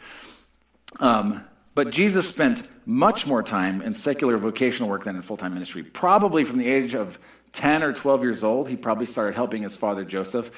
Um, 0.98 1.44
but 1.74 1.90
Jesus 1.90 2.28
spent 2.28 2.68
much 2.86 3.26
more 3.26 3.42
time 3.42 3.82
in 3.82 3.94
secular 3.94 4.36
vocational 4.38 4.88
work 4.88 5.04
than 5.04 5.16
in 5.16 5.22
full 5.22 5.36
time 5.36 5.54
ministry. 5.54 5.82
Probably 5.82 6.44
from 6.44 6.58
the 6.58 6.68
age 6.68 6.94
of 6.94 7.18
10 7.52 7.82
or 7.82 7.92
12 7.92 8.22
years 8.22 8.44
old, 8.44 8.68
he 8.68 8.76
probably 8.76 9.06
started 9.06 9.34
helping 9.34 9.62
his 9.62 9.76
father 9.76 10.04
Joseph 10.04 10.50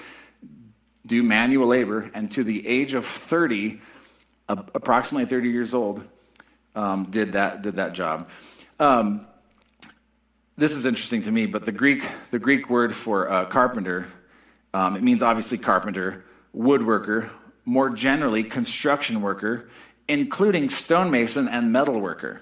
do 1.07 1.23
manual 1.23 1.67
labor. 1.67 2.11
And 2.15 2.31
to 2.33 2.45
the 2.45 2.67
age 2.67 2.95
of 2.95 3.05
30, 3.07 3.75
uh, 3.75 3.79
approximately 4.53 5.27
30 5.27 5.51
years 5.51 5.75
old, 5.75 6.03
um, 6.75 7.05
did, 7.11 7.33
that, 7.33 7.63
did 7.63 7.77
that 7.77 7.93
job. 7.93 8.29
Um, 8.81 9.27
this 10.57 10.73
is 10.73 10.87
interesting 10.87 11.23
to 11.23 11.33
me, 11.33 11.47
but 11.47 11.65
the 11.65 11.73
Greek, 11.73 12.05
the 12.31 12.39
Greek 12.39 12.69
word 12.69 12.95
for 12.95 13.31
uh, 13.31 13.45
carpenter, 13.47 14.07
um, 14.75 14.97
it 14.97 15.03
means 15.03 15.23
obviously 15.23 15.59
carpenter, 15.59 16.25
woodworker, 16.57 17.31
more 17.65 17.91
generally 17.91 18.43
construction 18.43 19.23
worker, 19.23 19.69
including 20.09 20.69
stonemason 20.69 21.49
and 21.49 21.73
metal 21.73 22.01
worker. 22.01 22.41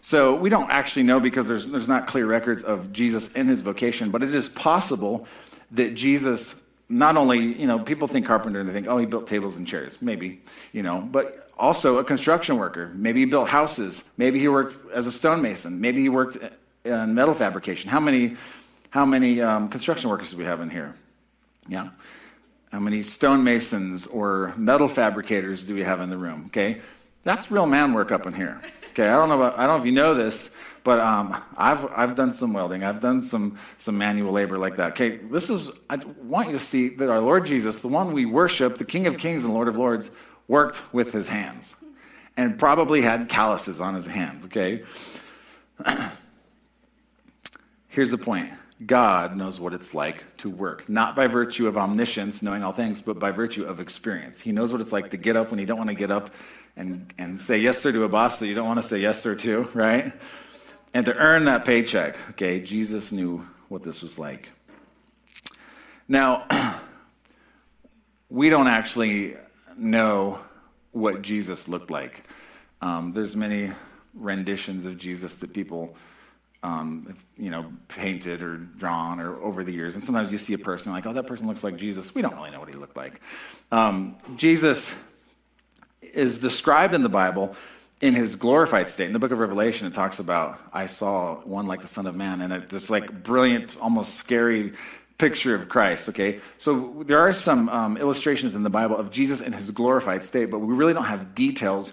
So 0.00 0.36
we 0.36 0.50
don't 0.50 0.70
actually 0.70 1.02
know 1.02 1.18
because 1.18 1.48
there's, 1.48 1.66
there's 1.68 1.88
not 1.88 2.06
clear 2.06 2.26
records 2.26 2.62
of 2.62 2.92
Jesus 2.92 3.32
in 3.32 3.48
his 3.48 3.62
vocation, 3.62 4.10
but 4.10 4.22
it 4.22 4.34
is 4.34 4.48
possible 4.48 5.26
that 5.72 5.94
Jesus 5.94 6.54
not 6.88 7.16
only, 7.16 7.38
you 7.38 7.66
know, 7.66 7.78
people 7.78 8.06
think 8.06 8.26
carpenter 8.26 8.60
and 8.60 8.68
they 8.68 8.72
think, 8.72 8.86
oh, 8.86 8.98
he 8.98 9.06
built 9.06 9.26
tables 9.26 9.56
and 9.56 9.66
chairs, 9.66 10.00
maybe, 10.00 10.40
you 10.72 10.82
know, 10.82 11.00
but 11.00 11.50
also 11.58 11.98
a 11.98 12.04
construction 12.04 12.58
worker. 12.58 12.92
Maybe 12.94 13.20
he 13.20 13.26
built 13.26 13.48
houses. 13.48 14.08
Maybe 14.16 14.38
he 14.38 14.48
worked 14.48 14.78
as 14.92 15.06
a 15.06 15.12
stonemason. 15.12 15.80
Maybe 15.80 16.02
he 16.02 16.08
worked 16.08 16.38
in 16.84 17.14
metal 17.14 17.34
fabrication. 17.34 17.90
How 17.90 18.00
many, 18.00 18.36
how 18.90 19.04
many 19.04 19.40
um, 19.40 19.68
construction 19.68 20.10
workers 20.10 20.30
do 20.30 20.36
we 20.36 20.44
have 20.44 20.60
in 20.60 20.70
here? 20.70 20.94
Yeah. 21.68 21.90
How 22.70 22.80
many 22.80 23.02
stonemasons 23.02 24.06
or 24.06 24.52
metal 24.56 24.88
fabricators 24.88 25.64
do 25.64 25.74
we 25.74 25.82
have 25.82 26.00
in 26.00 26.10
the 26.10 26.18
room? 26.18 26.44
Okay. 26.46 26.80
That's 27.24 27.50
real 27.50 27.66
man 27.66 27.92
work 27.92 28.12
up 28.12 28.26
in 28.26 28.34
here. 28.34 28.60
Okay, 28.96 29.10
I 29.10 29.16
don't 29.18 29.28
know 29.28 29.34
about, 29.34 29.58
I 29.58 29.66
don't 29.66 29.76
know 29.76 29.80
if 29.82 29.84
you 29.84 29.92
know 29.92 30.14
this, 30.14 30.48
but 30.82 31.00
um, 31.00 31.36
I've, 31.54 31.84
I've 31.92 32.16
done 32.16 32.32
some 32.32 32.54
welding. 32.54 32.82
I've 32.82 32.98
done 32.98 33.20
some, 33.20 33.58
some 33.76 33.98
manual 33.98 34.32
labor 34.32 34.56
like 34.56 34.76
that. 34.76 34.92
Okay, 34.92 35.18
this 35.18 35.50
is, 35.50 35.68
I 35.90 35.96
want 35.96 36.46
you 36.46 36.54
to 36.54 36.58
see 36.58 36.88
that 36.88 37.10
our 37.10 37.20
Lord 37.20 37.44
Jesus, 37.44 37.82
the 37.82 37.88
one 37.88 38.12
we 38.12 38.24
worship, 38.24 38.76
the 38.76 38.86
King 38.86 39.06
of 39.06 39.18
Kings 39.18 39.44
and 39.44 39.52
Lord 39.52 39.68
of 39.68 39.76
Lords, 39.76 40.10
worked 40.48 40.80
with 40.94 41.12
his 41.12 41.28
hands 41.28 41.74
and 42.38 42.58
probably 42.58 43.02
had 43.02 43.28
calluses 43.28 43.82
on 43.82 43.94
his 43.94 44.06
hands, 44.06 44.46
okay? 44.46 44.82
Here's 47.88 48.10
the 48.10 48.16
point 48.18 48.50
God 48.84 49.36
knows 49.36 49.58
what 49.58 49.72
it's 49.72 49.94
like 49.94 50.36
to 50.38 50.50
work, 50.50 50.88
not 50.88 51.16
by 51.16 51.28
virtue 51.28 51.66
of 51.66 51.78
omniscience, 51.78 52.42
knowing 52.42 52.62
all 52.62 52.72
things, 52.72 53.00
but 53.00 53.18
by 53.18 53.30
virtue 53.30 53.64
of 53.64 53.80
experience. 53.80 54.40
He 54.40 54.52
knows 54.52 54.70
what 54.70 54.82
it's 54.82 54.92
like 54.92 55.10
to 55.10 55.16
get 55.16 55.34
up 55.34 55.50
when 55.50 55.58
you 55.58 55.64
don't 55.64 55.78
want 55.78 55.88
to 55.88 55.96
get 55.96 56.10
up 56.10 56.30
and, 56.76 57.12
and 57.16 57.40
say 57.40 57.58
yes, 57.58 57.78
sir, 57.78 57.90
to 57.92 58.04
a 58.04 58.08
boss 58.08 58.38
that 58.38 58.46
you 58.48 58.54
don't 58.54 58.66
want 58.66 58.82
to 58.82 58.86
say 58.86 58.98
yes, 58.98 59.22
sir, 59.22 59.34
to, 59.34 59.62
right? 59.72 60.12
And 60.92 61.06
to 61.06 61.14
earn 61.16 61.46
that 61.46 61.64
paycheck. 61.64 62.18
Okay, 62.30 62.60
Jesus 62.60 63.12
knew 63.12 63.46
what 63.68 63.82
this 63.82 64.02
was 64.02 64.18
like. 64.18 64.50
Now, 66.06 66.46
we 68.28 68.50
don't 68.50 68.68
actually 68.68 69.36
know 69.76 70.38
what 70.92 71.22
Jesus 71.22 71.66
looked 71.66 71.90
like. 71.90 72.24
Um, 72.82 73.12
there's 73.12 73.34
many 73.34 73.72
renditions 74.14 74.84
of 74.84 74.98
Jesus 74.98 75.36
that 75.36 75.52
people, 75.52 75.96
um, 76.62 77.16
you 77.36 77.50
know, 77.50 77.72
painted 77.88 78.42
or 78.42 78.56
drawn 78.56 79.20
or 79.20 79.36
over 79.42 79.62
the 79.62 79.72
years. 79.72 79.94
And 79.94 80.02
sometimes 80.02 80.32
you 80.32 80.38
see 80.38 80.54
a 80.54 80.58
person 80.58 80.92
like, 80.92 81.06
oh, 81.06 81.12
that 81.12 81.26
person 81.26 81.46
looks 81.46 81.62
like 81.62 81.76
Jesus. 81.76 82.14
We 82.14 82.22
don't 82.22 82.34
really 82.34 82.50
know 82.50 82.60
what 82.60 82.68
he 82.68 82.74
looked 82.74 82.96
like. 82.96 83.20
Um, 83.70 84.16
Jesus 84.36 84.94
is 86.00 86.38
described 86.38 86.94
in 86.94 87.02
the 87.02 87.08
Bible 87.08 87.54
in 88.00 88.14
his 88.14 88.36
glorified 88.36 88.88
state. 88.88 89.06
In 89.06 89.12
the 89.12 89.18
book 89.18 89.30
of 89.30 89.38
Revelation, 89.38 89.86
it 89.86 89.94
talks 89.94 90.18
about, 90.18 90.58
I 90.72 90.86
saw 90.86 91.36
one 91.36 91.66
like 91.66 91.82
the 91.82 91.88
Son 91.88 92.06
of 92.06 92.14
Man, 92.14 92.40
and 92.40 92.52
it's 92.52 92.70
just 92.70 92.90
like 92.90 93.22
brilliant, 93.22 93.76
almost 93.80 94.14
scary 94.14 94.72
picture 95.18 95.54
of 95.54 95.68
Christ, 95.68 96.10
okay? 96.10 96.40
So 96.58 97.04
there 97.06 97.20
are 97.20 97.32
some 97.32 97.68
um, 97.70 97.96
illustrations 97.96 98.54
in 98.54 98.62
the 98.62 98.70
Bible 98.70 98.96
of 98.96 99.10
Jesus 99.10 99.40
in 99.40 99.52
his 99.52 99.70
glorified 99.70 100.24
state, 100.24 100.50
but 100.50 100.58
we 100.58 100.74
really 100.74 100.92
don't 100.92 101.06
have 101.06 101.34
details 101.34 101.92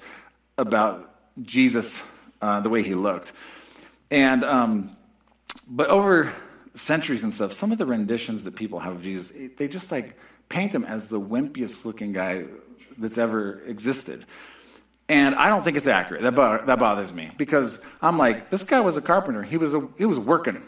about 0.57 1.09
Jesus 1.41 2.01
uh, 2.41 2.59
the 2.59 2.69
way 2.69 2.83
he 2.83 2.95
looked. 2.95 3.31
And, 4.11 4.43
um, 4.43 4.95
but 5.67 5.89
over 5.89 6.33
centuries 6.75 7.23
and 7.23 7.33
stuff, 7.33 7.53
some 7.53 7.71
of 7.71 7.77
the 7.77 7.85
renditions 7.85 8.43
that 8.43 8.55
people 8.55 8.79
have 8.79 8.93
of 8.93 9.01
Jesus, 9.01 9.35
they 9.57 9.67
just 9.67 9.91
like 9.91 10.17
paint 10.49 10.73
him 10.73 10.83
as 10.83 11.07
the 11.07 11.19
wimpiest 11.19 11.85
looking 11.85 12.13
guy 12.13 12.45
that's 12.97 13.17
ever 13.17 13.61
existed. 13.61 14.25
And 15.09 15.35
I 15.35 15.49
don't 15.49 15.63
think 15.63 15.77
it's 15.77 15.87
accurate. 15.87 16.21
That, 16.21 16.35
bo- 16.35 16.63
that 16.65 16.79
bothers 16.79 17.13
me 17.13 17.31
because 17.37 17.79
I'm 18.01 18.17
like, 18.17 18.49
this 18.49 18.63
guy 18.63 18.79
was 18.79 18.97
a 18.97 19.01
carpenter. 19.01 19.43
He 19.43 19.57
was, 19.57 19.73
a, 19.73 19.87
he 19.97 20.05
was 20.05 20.19
working. 20.19 20.63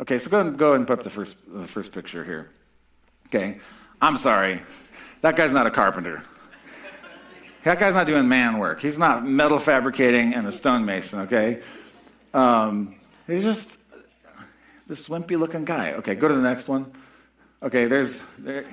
Okay, 0.00 0.18
so 0.18 0.30
go 0.30 0.40
and, 0.40 0.58
go 0.58 0.74
and 0.74 0.86
put 0.86 0.98
up 0.98 1.04
the 1.04 1.10
first, 1.10 1.42
the 1.48 1.66
first 1.66 1.92
picture 1.92 2.24
here. 2.24 2.50
Okay, 3.26 3.58
I'm 4.00 4.16
sorry. 4.16 4.62
That 5.22 5.36
guy's 5.36 5.52
not 5.52 5.66
a 5.66 5.70
carpenter. 5.70 6.22
That 7.64 7.78
guy's 7.78 7.94
not 7.94 8.06
doing 8.06 8.28
man 8.28 8.58
work. 8.58 8.80
He's 8.80 8.98
not 8.98 9.26
metal 9.26 9.58
fabricating 9.58 10.32
and 10.32 10.46
a 10.46 10.52
stonemason, 10.52 11.20
okay? 11.22 11.62
Um, 12.38 12.94
he's 13.26 13.42
just 13.42 13.80
this 14.86 15.08
wimpy 15.08 15.36
looking 15.36 15.64
guy. 15.64 15.94
Okay, 15.94 16.14
go 16.14 16.28
to 16.28 16.34
the 16.34 16.40
next 16.40 16.68
one. 16.68 16.92
Okay, 17.62 17.86
there's. 17.86 18.20
There, 18.38 18.64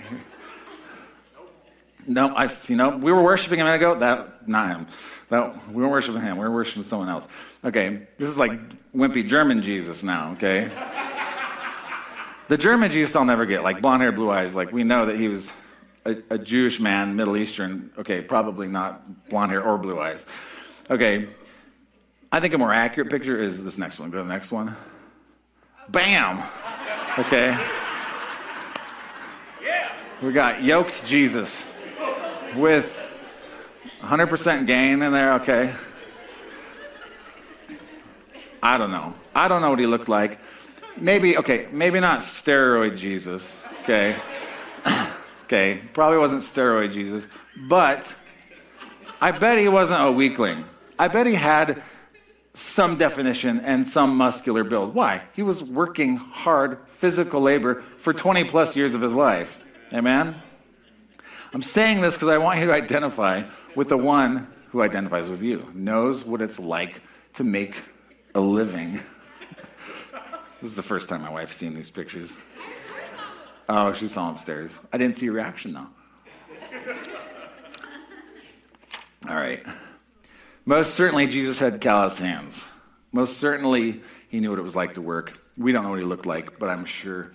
no, 2.06 2.36
I 2.36 2.46
see. 2.46 2.76
No, 2.76 2.90
we 2.98 3.12
were 3.12 3.24
worshiping 3.24 3.60
a 3.60 3.64
minute 3.64 3.78
ago. 3.78 3.96
That 3.96 4.48
not 4.48 4.68
him. 4.70 4.88
That 5.30 5.68
we 5.70 5.82
weren't 5.82 5.92
worshiping 5.92 6.22
him. 6.22 6.38
We 6.38 6.44
were 6.44 6.52
worshiping 6.52 6.84
someone 6.84 7.10
else. 7.10 7.28
Okay, 7.64 8.08
this 8.20 8.30
is 8.30 8.38
like 8.38 8.52
wimpy 8.94 9.28
German 9.28 9.64
Jesus 9.64 10.04
now. 10.04 10.34
Okay, 10.34 10.70
the 12.48 12.58
German 12.58 12.92
Jesus 12.92 13.16
I'll 13.16 13.26
never 13.26 13.48
get. 13.48 13.64
Like 13.64 13.82
blonde 13.82 14.04
hair, 14.04 14.12
blue 14.12 14.30
eyes. 14.30 14.54
Like 14.54 14.72
we 14.72 14.84
know 14.84 15.08
that 15.08 15.18
he 15.18 15.28
was 15.28 15.52
a, 16.06 16.18
a 16.30 16.38
Jewish 16.38 16.80
man, 16.80 17.16
Middle 17.16 17.36
Eastern. 17.36 17.90
Okay, 17.98 18.22
probably 18.22 18.68
not 18.68 19.28
blonde 19.28 19.52
hair 19.52 19.64
or 19.64 19.80
blue 19.80 20.00
eyes. 20.00 20.24
Okay, 20.92 21.28
I 22.36 22.42
think 22.42 22.54
a 22.54 22.58
more 22.58 22.74
accurate 22.74 23.10
picture 23.10 23.42
is 23.42 23.64
this 23.64 23.78
next 23.78 23.98
one. 23.98 24.12
Go 24.12 24.18
to 24.18 24.24
the 24.26 24.30
next 24.30 24.52
one. 24.52 24.76
Bam. 25.88 26.44
Okay. 27.18 27.58
We 30.22 30.34
got 30.34 30.62
yoked 30.62 31.06
Jesus 31.06 31.66
with 32.54 33.02
100% 34.02 34.68
gain 34.68 35.02
in 35.02 35.14
there, 35.14 35.36
okay. 35.36 35.74
I 38.62 38.78
don't 38.78 38.92
know. 38.92 39.14
I 39.34 39.48
don't 39.48 39.62
know 39.62 39.70
what 39.70 39.80
he 39.80 39.88
looked 39.88 40.10
like. 40.10 40.38
Maybe, 40.98 41.38
okay, 41.38 41.70
maybe 41.72 42.02
not 42.02 42.20
steroid 42.20 42.98
Jesus, 42.98 43.66
okay. 43.84 44.18
okay, 45.46 45.82
probably 45.94 46.18
wasn't 46.18 46.42
steroid 46.42 46.92
Jesus, 46.92 47.28
but 47.56 48.14
I 49.22 49.32
bet 49.32 49.58
he 49.58 49.70
wasn't 49.70 50.04
a 50.04 50.12
weakling. 50.12 50.66
I 51.00 51.08
bet 51.08 51.28
he 51.28 51.36
had 51.36 51.82
some 52.56 52.98
definition 52.98 53.60
and 53.60 53.88
some 53.88 54.16
muscular 54.16 54.64
build. 54.64 54.96
Why? 54.96 55.24
He 55.34 55.44
was 55.44 55.64
working 55.64 56.16
hard 56.16 56.80
physical 56.88 57.42
labor 57.42 57.84
for 57.98 58.14
20 58.14 58.46
plus 58.46 58.76
years 58.76 58.94
of 58.94 59.02
his 59.02 59.14
life. 59.14 59.64
Amen? 59.94 60.42
I'm 61.54 61.62
saying 61.62 62.02
this 62.02 62.16
because 62.16 62.30
I 62.30 62.38
want 62.38 62.60
you 62.60 62.66
to 62.68 62.74
identify 62.74 63.44
with 63.76 63.90
the 63.90 63.98
one 63.98 64.48
who 64.70 64.82
identifies 64.82 65.30
with 65.30 65.42
you, 65.42 65.70
knows 65.74 66.26
what 66.26 66.42
it's 66.42 66.60
like 66.60 67.02
to 67.34 67.44
make 67.44 67.82
a 68.34 68.40
living. 68.40 68.94
this 70.62 70.72
is 70.72 70.76
the 70.76 70.84
first 70.84 71.10
time 71.10 71.22
my 71.22 71.30
wife's 71.30 71.56
seen 71.56 71.74
these 71.74 71.90
pictures. 71.90 72.36
Oh, 73.68 73.94
she 73.94 74.08
saw 74.08 74.30
upstairs. 74.32 74.80
I 74.94 74.98
didn't 74.98 75.16
see 75.16 75.28
a 75.28 75.32
reaction 75.32 75.74
though. 75.74 75.88
All 79.28 79.36
right. 79.36 79.66
Most 80.66 80.96
certainly, 80.96 81.28
Jesus 81.28 81.60
had 81.60 81.80
calloused 81.80 82.20
hands. 82.20 82.66
Most 83.12 83.38
certainly, 83.38 84.02
he 84.30 84.40
knew 84.40 84.50
what 84.50 84.60
it 84.60 84.64
was 84.64 84.76
like 84.76 84.96
to 84.96 85.02
work. 85.02 85.40
We 85.58 85.72
don't 85.72 85.84
know 85.84 85.92
what 85.92 86.00
he 86.00 86.06
looked 86.06 86.26
like, 86.26 86.60
but 86.60 86.70
I'm 86.70 86.86
sure 86.86 87.32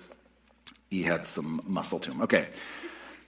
he 0.90 1.04
had 1.04 1.24
some 1.24 1.60
muscle 1.64 2.00
to 2.00 2.10
him. 2.10 2.22
Okay. 2.22 2.48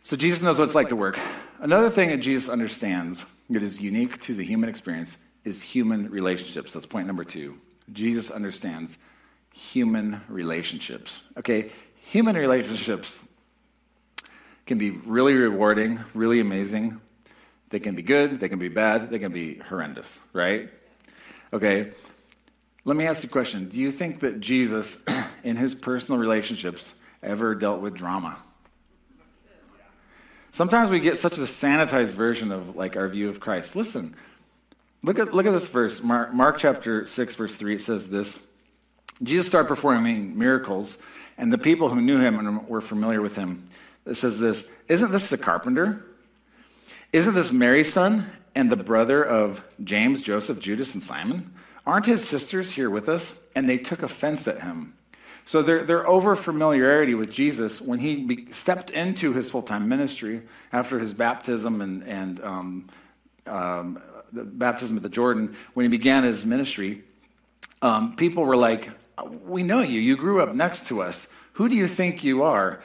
So 0.02 0.16
Jesus 0.16 0.42
knows 0.42 0.58
what 0.58 0.64
it's 0.64 0.74
like 0.74 0.88
to 0.88 0.96
work. 0.96 1.18
Another 1.60 1.88
thing 1.88 2.08
that 2.08 2.18
Jesus 2.18 2.48
understands 2.48 3.24
that 3.50 3.62
is 3.62 3.80
unique 3.80 4.20
to 4.22 4.34
the 4.34 4.44
human 4.44 4.68
experience 4.68 5.16
is 5.44 5.62
human 5.62 6.10
relationships. 6.10 6.72
That's 6.72 6.86
point 6.86 7.06
number 7.06 7.24
two. 7.24 7.56
Jesus 7.92 8.30
understands 8.30 8.98
human 9.54 10.20
relationships. 10.28 11.20
Okay, 11.38 11.70
human 11.94 12.36
relationships 12.36 13.20
can 14.66 14.78
be 14.78 14.90
really 14.90 15.34
rewarding, 15.34 16.00
really 16.14 16.40
amazing. 16.40 17.00
They 17.72 17.80
can 17.80 17.94
be 17.94 18.02
good, 18.02 18.38
they 18.38 18.50
can 18.50 18.58
be 18.58 18.68
bad, 18.68 19.08
they 19.08 19.18
can 19.18 19.32
be 19.32 19.54
horrendous, 19.54 20.18
right? 20.34 20.68
Okay, 21.54 21.92
let 22.84 22.98
me 22.98 23.06
ask 23.06 23.22
you 23.22 23.30
a 23.30 23.32
question. 23.32 23.70
Do 23.70 23.78
you 23.78 23.90
think 23.90 24.20
that 24.20 24.40
Jesus, 24.40 24.98
in 25.42 25.56
his 25.56 25.74
personal 25.74 26.20
relationships, 26.20 26.92
ever 27.22 27.54
dealt 27.54 27.80
with 27.80 27.94
drama? 27.94 28.36
Sometimes 30.50 30.90
we 30.90 31.00
get 31.00 31.16
such 31.16 31.38
a 31.38 31.42
sanitized 31.42 32.12
version 32.12 32.52
of 32.52 32.76
like 32.76 32.94
our 32.94 33.08
view 33.08 33.30
of 33.30 33.40
Christ. 33.40 33.74
Listen, 33.74 34.16
look 35.02 35.18
at 35.18 35.32
look 35.32 35.46
at 35.46 35.52
this 35.52 35.68
verse, 35.68 36.02
Mark, 36.02 36.34
Mark 36.34 36.58
chapter 36.58 37.06
six, 37.06 37.34
verse 37.36 37.56
three. 37.56 37.76
It 37.76 37.82
says 37.82 38.10
this: 38.10 38.38
Jesus 39.22 39.46
started 39.46 39.66
performing 39.66 40.38
miracles, 40.38 40.98
and 41.38 41.50
the 41.50 41.56
people 41.56 41.88
who 41.88 42.02
knew 42.02 42.20
him 42.20 42.38
and 42.38 42.68
were 42.68 42.82
familiar 42.82 43.22
with 43.22 43.36
him. 43.36 43.64
It 44.04 44.16
says 44.16 44.38
this: 44.38 44.68
Isn't 44.88 45.10
this 45.10 45.30
the 45.30 45.38
carpenter? 45.38 46.04
Isn't 47.12 47.34
this 47.34 47.52
Mary's 47.52 47.92
son 47.92 48.30
and 48.54 48.70
the 48.70 48.76
brother 48.76 49.22
of 49.22 49.68
James, 49.84 50.22
Joseph, 50.22 50.58
Judas, 50.58 50.94
and 50.94 51.02
Simon? 51.02 51.52
Aren't 51.86 52.06
his 52.06 52.26
sisters 52.26 52.72
here 52.72 52.88
with 52.88 53.06
us? 53.06 53.38
And 53.54 53.68
they 53.68 53.76
took 53.76 54.02
offense 54.02 54.48
at 54.48 54.62
him. 54.62 54.94
So 55.44 55.60
their, 55.60 55.84
their 55.84 56.08
over 56.08 56.36
familiarity 56.36 57.14
with 57.14 57.30
Jesus, 57.30 57.82
when 57.82 57.98
he 57.98 58.46
stepped 58.50 58.90
into 58.90 59.34
his 59.34 59.50
full 59.50 59.60
time 59.60 59.90
ministry 59.90 60.42
after 60.72 60.98
his 61.00 61.12
baptism 61.12 61.82
and, 61.82 62.02
and 62.04 62.40
um, 62.42 62.88
um, 63.46 64.02
the 64.32 64.44
baptism 64.44 64.96
at 64.96 65.02
the 65.02 65.10
Jordan, 65.10 65.54
when 65.74 65.84
he 65.84 65.90
began 65.90 66.24
his 66.24 66.46
ministry, 66.46 67.02
um, 67.82 68.16
people 68.16 68.44
were 68.44 68.56
like, 68.56 68.88
We 69.42 69.62
know 69.62 69.80
you. 69.80 70.00
You 70.00 70.16
grew 70.16 70.40
up 70.40 70.54
next 70.54 70.86
to 70.86 71.02
us. 71.02 71.28
Who 71.54 71.68
do 71.68 71.74
you 71.74 71.88
think 71.88 72.24
you 72.24 72.42
are? 72.42 72.82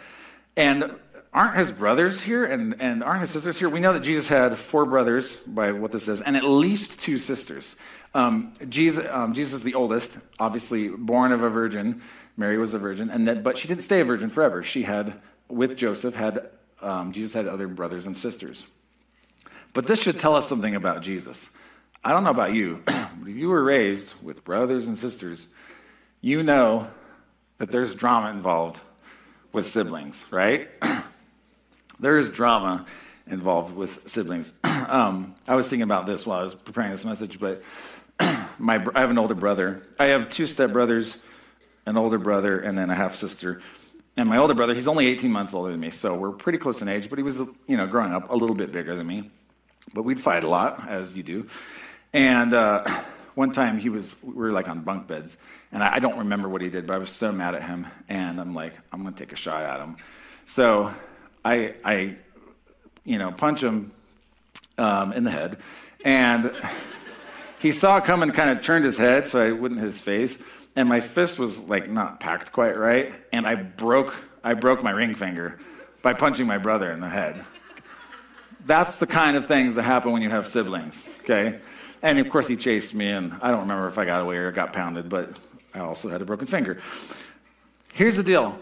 And 0.58 0.92
aren't 1.38 1.56
his 1.56 1.72
brothers 1.72 2.22
here 2.22 2.44
and, 2.44 2.76
and 2.80 3.04
aren't 3.04 3.22
his 3.22 3.30
sisters 3.30 3.60
here? 3.60 3.70
We 3.70 3.80
know 3.80 3.94
that 3.94 4.00
Jesus 4.00 4.28
had 4.28 4.58
four 4.58 4.86
brothers, 4.86 5.36
by 5.36 5.72
what 5.72 5.92
this 5.92 6.06
says, 6.06 6.20
and 6.20 6.36
at 6.36 6.44
least 6.44 7.00
two 7.00 7.20
sisters. 7.20 7.76
Um, 8.16 8.54
Jesus, 8.68 9.06
um, 9.08 9.36
Jesus 9.36 9.54
is 9.54 9.64
the 9.64 9.76
oldest, 9.76 10.18
obviously 10.40 10.90
born 10.90 11.32
of 11.32 11.44
a 11.44 11.50
virgin. 11.50 12.02
Mary 12.38 12.58
was 12.58 12.74
a 12.74 12.80
virgin, 12.80 13.12
and 13.12 13.28
that, 13.28 13.44
but 13.44 13.56
she 13.56 13.68
didn't 13.68 13.84
stay 13.84 14.02
a 14.02 14.06
virgin 14.06 14.32
forever. 14.32 14.64
She 14.64 14.82
had, 14.82 15.22
with 15.48 15.78
Joseph, 15.78 16.16
had 16.16 16.50
um, 16.82 17.12
Jesus 17.12 17.34
had 17.34 17.48
other 17.48 17.68
brothers 17.68 18.08
and 18.08 18.18
sisters. 18.18 18.72
But 19.74 19.86
this 19.86 20.02
should 20.02 20.20
tell 20.20 20.36
us 20.36 20.50
something 20.50 20.74
about 20.74 21.04
Jesus. 21.04 21.52
I 22.04 22.14
don't 22.14 22.24
know 22.24 22.32
about 22.32 22.54
you, 22.54 22.82
but 22.86 23.28
if 23.28 23.36
you 23.36 23.50
were 23.50 23.64
raised 23.64 24.14
with 24.24 24.44
brothers 24.44 24.88
and 24.88 24.98
sisters, 24.98 25.54
you 26.20 26.42
know 26.42 26.90
that 27.60 27.70
there's 27.70 27.94
drama 27.94 28.32
involved 28.32 28.80
with 29.52 29.68
siblings, 29.68 30.26
right? 30.32 30.70
there 32.00 32.18
is 32.18 32.32
drama 32.32 32.86
involved 33.28 33.76
with 33.76 34.08
siblings. 34.10 34.54
um, 34.64 35.36
I 35.48 35.56
was 35.56 35.70
thinking 35.70 35.84
about 35.84 36.06
this 36.06 36.26
while 36.26 36.40
I 36.40 36.44
was 36.44 36.56
preparing 36.56 36.92
this 36.92 37.06
message, 37.06 37.40
but 37.40 37.62
my, 38.60 38.86
I 38.96 39.00
have 39.02 39.10
an 39.10 39.18
older 39.18 39.36
brother. 39.36 39.84
I 40.00 40.06
have 40.06 40.30
two 40.30 40.44
stepbrothers 40.44 41.20
an 41.88 41.96
older 41.96 42.18
brother, 42.18 42.60
and 42.60 42.78
then 42.78 42.90
a 42.90 42.96
half 42.96 43.16
sister. 43.16 43.62
And 44.18 44.28
my 44.28 44.38
older 44.38 44.54
brother, 44.54 44.74
he's 44.74 44.90
only 44.90 45.08
18 45.08 45.32
months 45.32 45.54
older 45.54 45.72
than 45.72 45.80
me, 45.80 45.90
so 45.90 46.14
we're 46.14 46.32
pretty 46.32 46.58
close 46.58 46.82
in 46.82 46.90
age, 46.90 47.10
but 47.10 47.18
he 47.18 47.24
was, 47.24 47.40
you 47.66 47.78
know, 47.78 47.88
growing 47.88 48.14
up 48.14 48.30
a 48.30 48.36
little 48.36 48.56
bit 48.56 48.74
bigger 48.74 48.96
than 48.96 49.08
me. 49.08 49.32
But 49.94 50.04
we'd 50.04 50.20
fight 50.20 50.44
a 50.44 50.50
lot, 50.50 50.88
as 50.90 51.16
you 51.16 51.24
do. 51.24 51.48
And 52.14 52.54
uh, 52.54 52.84
one 53.36 53.54
time 53.54 53.80
he 53.80 53.88
was, 53.88 54.22
we 54.22 54.34
were 54.34 54.52
like 54.52 54.68
on 54.68 54.82
bunk 54.82 55.08
beds, 55.08 55.38
and 55.72 55.82
I, 55.82 55.96
I 55.96 56.00
don't 56.00 56.18
remember 56.20 56.50
what 56.50 56.62
he 56.62 56.70
did, 56.70 56.86
but 56.86 56.96
I 56.96 56.98
was 56.98 57.10
so 57.10 57.32
mad 57.32 57.56
at 57.56 57.64
him, 57.64 57.88
and 58.10 58.40
I'm 58.42 58.54
like, 58.54 58.74
I'm 58.92 59.02
going 59.02 59.14
to 59.14 59.20
take 59.20 59.32
a 59.32 59.38
shot 59.38 59.64
at 59.64 59.80
him. 59.80 59.96
So 60.46 60.94
I, 61.44 61.76
I 61.84 62.16
you 63.04 63.18
know, 63.18 63.32
punch 63.32 63.64
him 63.64 63.92
um, 64.78 65.14
in 65.14 65.24
the 65.24 65.32
head. 65.32 65.58
And 66.04 66.52
he 67.60 67.72
saw 67.72 67.98
it 67.98 68.04
come 68.04 68.22
and 68.22 68.34
kind 68.34 68.50
of 68.50 68.64
turned 68.64 68.86
his 68.86 68.98
head 68.98 69.28
so 69.28 69.42
I 69.42 69.52
wouldn't 69.52 69.80
his 69.80 70.02
face. 70.02 70.38
And 70.76 70.88
my 70.88 71.00
fist 71.00 71.40
was 71.40 71.68
like 71.68 71.90
not 71.90 72.20
packed 72.20 72.52
quite 72.52 72.78
right. 72.78 73.14
And 73.32 73.48
I 73.48 73.56
broke, 73.56 74.14
I 74.44 74.54
broke 74.54 74.84
my 74.84 74.92
ring 74.92 75.16
finger 75.16 75.60
by 76.02 76.14
punching 76.14 76.46
my 76.46 76.58
brother 76.58 76.92
in 76.92 77.00
the 77.00 77.10
head. 77.10 77.44
That's 78.66 78.98
the 78.98 79.08
kind 79.08 79.38
of 79.38 79.46
things 79.46 79.76
that 79.76 79.84
happen 79.84 80.12
when 80.12 80.22
you 80.22 80.30
have 80.30 80.46
siblings, 80.46 81.10
okay? 81.22 81.60
And 82.04 82.20
of 82.20 82.30
course, 82.30 82.48
he 82.48 82.58
chased 82.58 82.94
me, 82.94 83.10
and 83.10 83.34
I 83.42 83.50
don't 83.50 83.62
remember 83.62 83.88
if 83.88 83.98
I 83.98 84.06
got 84.06 84.22
away 84.22 84.36
or 84.36 84.52
got 84.52 84.74
pounded, 84.74 85.08
but 85.08 85.40
I 85.74 85.80
also 85.80 86.10
had 86.10 86.22
a 86.22 86.26
broken 86.26 86.48
finger. 86.48 86.80
Here's 87.94 88.18
the 88.18 88.24
deal 88.24 88.60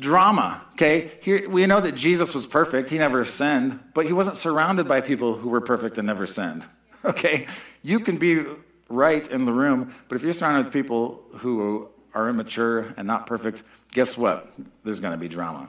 drama, 0.00 0.64
okay? 0.72 1.12
Here, 1.22 1.48
we 1.48 1.66
know 1.66 1.80
that 1.80 1.94
Jesus 1.94 2.34
was 2.34 2.46
perfect, 2.46 2.90
he 2.90 2.98
never 2.98 3.24
sinned, 3.24 3.80
but 3.94 4.06
he 4.06 4.12
wasn't 4.12 4.36
surrounded 4.36 4.88
by 4.88 5.00
people 5.00 5.36
who 5.36 5.48
were 5.48 5.60
perfect 5.60 5.98
and 5.98 6.06
never 6.06 6.26
sinned, 6.26 6.64
okay? 7.04 7.46
You 7.82 8.00
can 8.00 8.18
be 8.18 8.44
right 8.88 9.26
in 9.26 9.44
the 9.44 9.52
room, 9.52 9.94
but 10.08 10.16
if 10.16 10.22
you're 10.22 10.32
surrounded 10.32 10.66
with 10.66 10.72
people 10.72 11.22
who 11.36 11.88
are 12.14 12.28
immature 12.28 12.94
and 12.96 13.06
not 13.06 13.26
perfect, 13.26 13.62
guess 13.92 14.16
what? 14.16 14.52
There's 14.84 15.00
going 15.00 15.12
to 15.12 15.18
be 15.18 15.28
drama. 15.28 15.68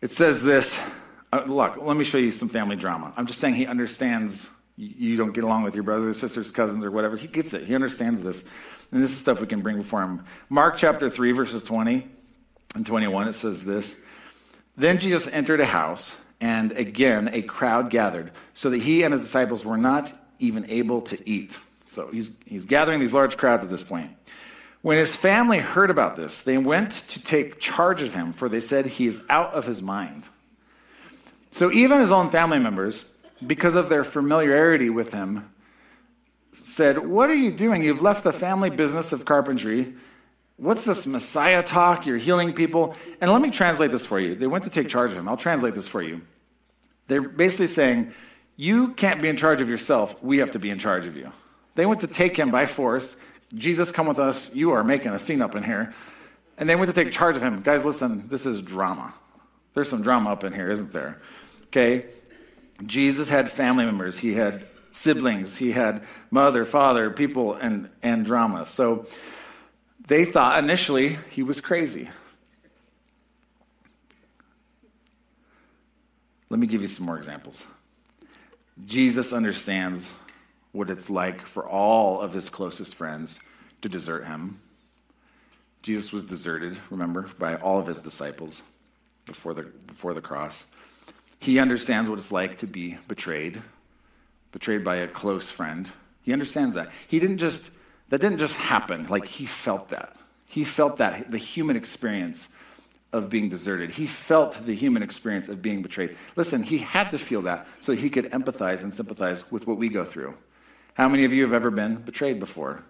It 0.00 0.10
says 0.10 0.42
this 0.42 0.78
uh, 1.32 1.42
look, 1.46 1.76
let 1.80 1.96
me 1.96 2.04
show 2.04 2.18
you 2.18 2.30
some 2.30 2.48
family 2.48 2.76
drama. 2.76 3.12
I'm 3.16 3.26
just 3.26 3.40
saying 3.40 3.54
he 3.54 3.66
understands 3.66 4.48
you 4.76 5.16
don't 5.16 5.32
get 5.32 5.42
along 5.42 5.62
with 5.62 5.74
your 5.74 5.84
brothers, 5.84 6.20
sisters, 6.20 6.50
cousins, 6.50 6.84
or 6.84 6.90
whatever. 6.90 7.16
He 7.16 7.28
gets 7.28 7.54
it. 7.54 7.64
He 7.64 7.74
understands 7.74 8.22
this. 8.22 8.44
And 8.90 9.02
this 9.02 9.10
is 9.10 9.18
stuff 9.18 9.40
we 9.40 9.46
can 9.46 9.60
bring 9.60 9.78
before 9.78 10.02
him. 10.02 10.24
Mark 10.48 10.76
chapter 10.76 11.10
3, 11.10 11.32
verses 11.32 11.62
20 11.62 12.06
and 12.74 12.86
21, 12.86 13.28
it 13.28 13.32
says 13.34 13.64
this 13.64 14.00
Then 14.76 14.98
Jesus 14.98 15.26
entered 15.28 15.60
a 15.60 15.66
house, 15.66 16.16
and 16.40 16.72
again 16.72 17.30
a 17.32 17.42
crowd 17.42 17.90
gathered, 17.90 18.30
so 18.54 18.70
that 18.70 18.82
he 18.82 19.02
and 19.02 19.12
his 19.12 19.22
disciples 19.22 19.64
were 19.64 19.78
not 19.78 20.12
even 20.38 20.68
able 20.70 21.00
to 21.02 21.28
eat. 21.28 21.58
So 21.86 22.08
he's, 22.08 22.30
he's 22.44 22.64
gathering 22.64 23.00
these 23.00 23.14
large 23.14 23.36
crowds 23.36 23.64
at 23.64 23.70
this 23.70 23.82
point. 23.82 24.10
When 24.82 24.98
his 24.98 25.16
family 25.16 25.58
heard 25.58 25.90
about 25.90 26.16
this, 26.16 26.42
they 26.42 26.58
went 26.58 26.92
to 27.08 27.22
take 27.22 27.58
charge 27.58 28.02
of 28.02 28.14
him, 28.14 28.32
for 28.32 28.48
they 28.48 28.60
said 28.60 28.86
he 28.86 29.06
is 29.06 29.20
out 29.28 29.52
of 29.54 29.66
his 29.66 29.82
mind. 29.82 30.24
So 31.50 31.72
even 31.72 32.00
his 32.00 32.12
own 32.12 32.30
family 32.30 32.58
members, 32.58 33.08
because 33.44 33.74
of 33.74 33.88
their 33.88 34.04
familiarity 34.04 34.90
with 34.90 35.12
him, 35.12 35.50
said, 36.64 37.06
What 37.06 37.30
are 37.30 37.34
you 37.34 37.52
doing? 37.52 37.82
You've 37.82 38.02
left 38.02 38.24
the 38.24 38.32
family 38.32 38.70
business 38.70 39.12
of 39.12 39.24
carpentry. 39.24 39.94
What's 40.56 40.84
this 40.84 41.06
Messiah 41.06 41.62
talk? 41.62 42.06
You're 42.06 42.16
healing 42.16 42.54
people. 42.54 42.96
And 43.20 43.30
let 43.30 43.42
me 43.42 43.50
translate 43.50 43.90
this 43.90 44.06
for 44.06 44.18
you. 44.18 44.34
They 44.34 44.46
went 44.46 44.64
to 44.64 44.70
take 44.70 44.88
charge 44.88 45.10
of 45.10 45.18
him. 45.18 45.28
I'll 45.28 45.36
translate 45.36 45.74
this 45.74 45.88
for 45.88 46.02
you. 46.02 46.22
They're 47.08 47.22
basically 47.22 47.68
saying, 47.68 48.12
You 48.56 48.94
can't 48.94 49.20
be 49.20 49.28
in 49.28 49.36
charge 49.36 49.60
of 49.60 49.68
yourself. 49.68 50.22
We 50.22 50.38
have 50.38 50.52
to 50.52 50.58
be 50.58 50.70
in 50.70 50.78
charge 50.78 51.06
of 51.06 51.16
you. 51.16 51.30
They 51.74 51.86
went 51.86 52.00
to 52.00 52.06
take 52.06 52.36
him 52.36 52.50
by 52.50 52.66
force. 52.66 53.16
Jesus, 53.54 53.90
come 53.92 54.06
with 54.06 54.18
us. 54.18 54.54
You 54.54 54.72
are 54.72 54.82
making 54.82 55.12
a 55.12 55.18
scene 55.18 55.42
up 55.42 55.54
in 55.54 55.62
here. 55.62 55.94
And 56.58 56.68
they 56.68 56.74
went 56.74 56.88
to 56.88 56.94
take 56.94 57.12
charge 57.12 57.36
of 57.36 57.42
him. 57.42 57.60
Guys, 57.60 57.84
listen, 57.84 58.26
this 58.28 58.46
is 58.46 58.62
drama. 58.62 59.12
There's 59.74 59.90
some 59.90 60.02
drama 60.02 60.30
up 60.30 60.42
in 60.42 60.54
here, 60.54 60.70
isn't 60.70 60.92
there? 60.92 61.20
Okay? 61.66 62.06
Jesus 62.84 63.28
had 63.28 63.50
family 63.50 63.84
members, 63.84 64.18
he 64.18 64.34
had 64.34 64.66
siblings, 64.96 65.58
he 65.58 65.72
had 65.72 66.02
mother, 66.30 66.64
father, 66.64 67.10
people, 67.10 67.54
and, 67.54 67.90
and 68.02 68.24
drama. 68.24 68.64
So 68.64 69.06
they 70.06 70.24
thought 70.24 70.62
initially 70.62 71.18
he 71.30 71.42
was 71.42 71.60
crazy. 71.60 72.08
Let 76.48 76.60
me 76.60 76.66
give 76.66 76.80
you 76.80 76.88
some 76.88 77.06
more 77.06 77.18
examples. 77.18 77.66
Jesus 78.84 79.32
understands 79.32 80.10
what 80.72 80.90
it's 80.90 81.10
like 81.10 81.40
for 81.40 81.68
all 81.68 82.20
of 82.20 82.32
his 82.32 82.48
closest 82.48 82.94
friends 82.94 83.40
to 83.82 83.88
desert 83.88 84.26
him. 84.26 84.58
Jesus 85.82 86.12
was 86.12 86.24
deserted, 86.24 86.78
remember, 86.90 87.28
by 87.38 87.56
all 87.56 87.78
of 87.78 87.86
his 87.86 88.00
disciples 88.00 88.62
before 89.24 89.54
the, 89.54 89.62
before 89.62 90.14
the 90.14 90.20
cross. 90.20 90.66
He 91.40 91.58
understands 91.58 92.08
what 92.08 92.18
it's 92.18 92.32
like 92.32 92.58
to 92.58 92.66
be 92.66 92.98
betrayed, 93.08 93.62
betrayed 94.52 94.84
by 94.84 94.96
a 94.96 95.08
close 95.08 95.50
friend. 95.50 95.90
He 96.22 96.32
understands 96.32 96.74
that. 96.74 96.90
He 97.06 97.20
didn't 97.20 97.38
just, 97.38 97.70
that 98.08 98.20
didn't 98.20 98.38
just 98.38 98.56
happen. 98.56 99.06
Like, 99.08 99.26
he 99.26 99.46
felt 99.46 99.90
that. 99.90 100.16
He 100.46 100.64
felt 100.64 100.96
that, 100.98 101.30
the 101.30 101.38
human 101.38 101.76
experience 101.76 102.48
of 103.12 103.28
being 103.28 103.48
deserted. 103.48 103.90
He 103.90 104.06
felt 104.06 104.66
the 104.66 104.74
human 104.74 105.02
experience 105.02 105.48
of 105.48 105.62
being 105.62 105.82
betrayed. 105.82 106.16
Listen, 106.34 106.62
he 106.62 106.78
had 106.78 107.10
to 107.12 107.18
feel 107.18 107.42
that 107.42 107.66
so 107.80 107.92
he 107.92 108.10
could 108.10 108.26
empathize 108.26 108.82
and 108.82 108.92
sympathize 108.92 109.50
with 109.50 109.66
what 109.66 109.78
we 109.78 109.88
go 109.88 110.04
through. 110.04 110.34
How 110.94 111.08
many 111.08 111.24
of 111.24 111.32
you 111.32 111.42
have 111.42 111.52
ever 111.52 111.70
been 111.70 111.96
betrayed 111.96 112.38
before? 112.38 112.82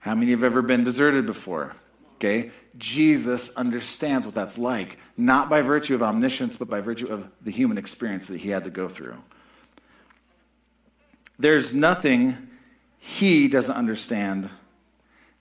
How 0.00 0.14
many 0.14 0.32
have 0.32 0.44
ever 0.44 0.62
been 0.62 0.84
deserted 0.84 1.26
before? 1.26 1.72
Okay? 2.16 2.50
Jesus 2.76 3.54
understands 3.56 4.26
what 4.26 4.34
that's 4.34 4.58
like, 4.58 4.98
not 5.16 5.48
by 5.48 5.60
virtue 5.60 5.94
of 5.94 6.02
omniscience, 6.02 6.56
but 6.56 6.68
by 6.68 6.80
virtue 6.80 7.06
of 7.06 7.28
the 7.40 7.50
human 7.50 7.78
experience 7.78 8.28
that 8.28 8.40
he 8.40 8.50
had 8.50 8.64
to 8.64 8.70
go 8.70 8.88
through. 8.88 9.16
There's 11.38 11.74
nothing 11.74 12.48
he 12.98 13.48
doesn't 13.48 13.74
understand 13.74 14.48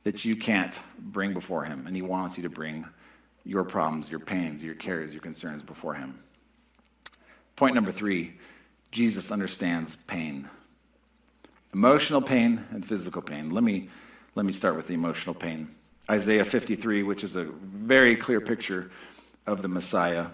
that 0.04 0.26
you 0.26 0.36
can't 0.36 0.80
bring 0.98 1.34
before 1.34 1.66
him, 1.66 1.86
and 1.86 1.96
he 1.96 2.02
wants 2.02 2.38
you 2.38 2.44
to 2.44 2.50
bring 2.50 2.88
your 3.44 3.64
problems, 3.64 4.10
your 4.10 4.20
pains, 4.20 4.64
your 4.64 4.76
cares, 4.76 5.14
your 5.14 5.22
concerns 5.22 5.64
before 5.64 5.96
him. 5.96 6.20
Point 7.56 7.76
number 7.76 7.92
three 7.92 8.34
Jesus 8.92 9.32
understands 9.32 9.96
pain 9.96 10.50
emotional 11.74 12.22
pain 12.22 12.66
and 12.72 12.86
physical 12.86 13.22
pain. 13.22 13.50
Let 13.50 13.64
me, 13.64 13.90
let 14.36 14.46
me 14.46 14.52
start 14.52 14.76
with 14.76 14.88
the 14.88 14.94
emotional 14.94 15.36
pain. 15.36 15.70
Isaiah 16.10 16.46
53, 16.46 17.04
which 17.04 17.24
is 17.24 17.36
a 17.36 17.46
very 17.46 18.16
clear 18.16 18.42
picture 18.42 18.92
of 19.48 19.62
the 19.62 19.68
Messiah. 19.68 20.28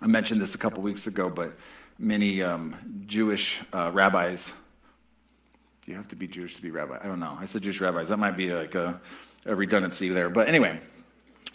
I 0.00 0.06
mentioned 0.06 0.40
this 0.40 0.54
a 0.54 0.58
couple 0.58 0.82
weeks 0.82 1.06
ago, 1.06 1.28
but 1.28 1.56
many 1.98 2.42
um, 2.42 3.04
Jewish 3.06 3.62
uh, 3.72 3.90
rabbis. 3.92 4.52
Do 5.84 5.90
you 5.90 5.96
have 5.98 6.08
to 6.08 6.16
be 6.16 6.26
Jewish 6.26 6.56
to 6.56 6.62
be 6.62 6.70
rabbi? 6.70 6.98
I 7.02 7.06
don't 7.06 7.20
know. 7.20 7.36
I 7.38 7.44
said 7.44 7.62
Jewish 7.62 7.80
rabbis. 7.80 8.08
That 8.08 8.18
might 8.18 8.36
be 8.36 8.52
like 8.52 8.74
a, 8.74 9.00
a 9.44 9.54
redundancy 9.54 10.08
there. 10.08 10.30
But 10.30 10.48
anyway, 10.48 10.80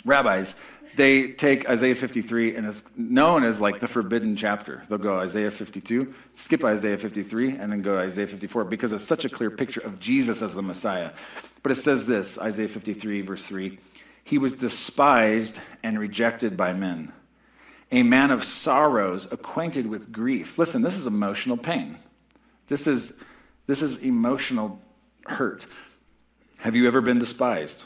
rabbis, 0.06 0.54
they 0.96 1.32
take 1.32 1.68
Isaiah 1.68 1.96
53 1.96 2.56
and 2.56 2.68
it's 2.68 2.84
known 2.96 3.44
as 3.44 3.60
like 3.60 3.80
the 3.80 3.88
forbidden 3.88 4.36
chapter. 4.36 4.84
They'll 4.88 5.00
go 5.00 5.20
Isaiah 5.20 5.50
52, 5.50 6.14
skip 6.36 6.64
Isaiah 6.64 6.98
53, 6.98 7.58
and 7.58 7.72
then 7.72 7.82
go 7.82 7.98
Isaiah 7.98 8.28
54 8.28 8.66
because 8.66 8.92
it's 8.92 9.04
such 9.04 9.26
a 9.26 9.30
clear 9.30 9.50
picture 9.50 9.82
of 9.82 10.00
Jesus 10.00 10.44
as 10.44 10.54
the 10.54 10.62
Messiah. 10.62 11.12
But 11.64 11.72
it 11.72 11.76
says 11.76 12.06
this 12.06 12.38
Isaiah 12.38 12.68
53, 12.68 13.22
verse 13.22 13.48
3 13.48 13.80
He 14.24 14.38
was 14.38 14.54
despised 14.54 15.60
and 15.82 16.00
rejected 16.00 16.56
by 16.56 16.74
men, 16.74 17.14
a 17.92 18.04
man 18.04 18.30
of 18.30 18.44
sorrows, 18.44 19.32
acquainted 19.32 19.88
with 19.88 20.12
grief. 20.12 20.60
Listen, 20.60 20.84
this 20.84 20.98
is 20.98 21.08
emotional 21.08 21.58
pain. 21.58 21.98
This 22.68 22.86
is, 22.86 23.18
this 23.70 23.84
is 23.84 24.02
emotional 24.02 24.82
hurt. 25.28 25.68
Have 26.62 26.76
you 26.76 26.88
ever 26.88 27.02
been 27.02 27.20
despised? 27.20 27.86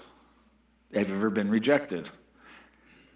Have 0.93 1.09
you 1.09 1.15
ever 1.15 1.29
been 1.29 1.49
rejected? 1.49 2.09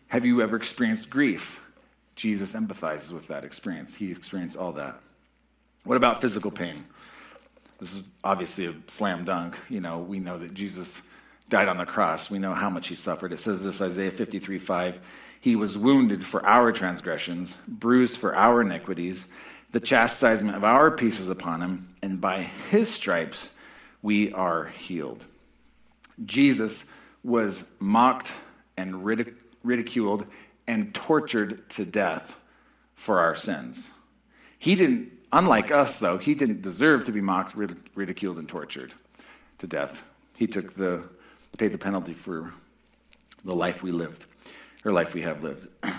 Have 0.08 0.25
you 0.25 0.41
ever 0.41 0.58
experienced 0.58 1.10
grief? 1.10 1.71
Jesus 2.17 2.53
empathizes 2.53 3.13
with 3.13 3.27
that 3.27 3.45
experience. 3.45 3.95
He 3.95 4.12
experienced 4.12 4.58
all 4.58 4.73
that. 4.73 4.99
What 5.86 5.95
about 5.95 6.19
physical 6.19 6.51
pain? 6.51 6.84
This 7.80 7.95
is 7.95 8.08
obviously 8.21 8.65
a 8.65 8.75
slam 8.88 9.23
dunk. 9.23 9.58
You 9.69 9.80
know, 9.80 9.99
we 9.99 10.19
know 10.19 10.38
that 10.38 10.53
Jesus 10.53 11.01
died 11.47 11.69
on 11.69 11.77
the 11.77 11.86
cross. 11.86 12.30
We 12.30 12.38
know 12.38 12.53
how 12.53 12.69
much 12.69 12.89
he 12.89 12.95
suffered. 12.95 13.32
It 13.32 13.39
says 13.39 13.63
this 13.63 13.80
Isaiah 13.80 14.12
53 14.12 14.60
5. 14.60 14.99
He 15.39 15.56
was 15.56 15.77
wounded 15.77 16.25
for 16.25 16.45
our 16.45 16.73
transgressions, 16.73 17.56
bruised 17.65 18.17
for 18.17 18.36
our 18.36 18.60
iniquities. 18.60 19.27
The 19.71 19.80
chastisement 19.80 20.56
of 20.56 20.63
our 20.63 20.91
peace 20.91 21.19
was 21.19 21.30
upon 21.30 21.62
him, 21.62 21.89
and 22.01 22.21
by 22.21 22.43
his 22.43 22.93
stripes 22.93 23.51
we 24.01 24.32
are 24.34 24.65
healed. 24.65 25.25
Jesus 26.25 26.86
was 27.23 27.69
mocked 27.80 28.32
and 28.75 29.06
ridiculed 29.63 30.25
and 30.67 30.93
tortured 30.93 31.69
to 31.71 31.86
death 31.86 32.36
for 32.95 33.19
our 33.19 33.36
sins. 33.36 33.89
He 34.58 34.75
didn't 34.75 35.17
Unlike 35.32 35.71
us, 35.71 35.99
though, 35.99 36.17
he 36.17 36.34
didn't 36.34 36.62
deserve 36.62 37.03
to 37.06 37.12
be 37.12 37.19
mocked, 37.19 37.56
ridiculed, 37.95 38.38
and 38.38 38.47
tortured 38.47 38.93
to 39.58 39.67
death. 39.67 40.03
He 40.38 40.47
took 40.47 40.75
the, 40.75 41.03
paid 41.58 41.73
the 41.73 41.77
penalty 41.77 42.13
for 42.13 42.53
the 43.43 43.56
life 43.56 43.84
we 43.84 43.91
lived, 43.91 44.25
or 44.86 44.91
life 44.91 45.13
we 45.13 45.23
have 45.23 45.43
lived. 45.43 45.67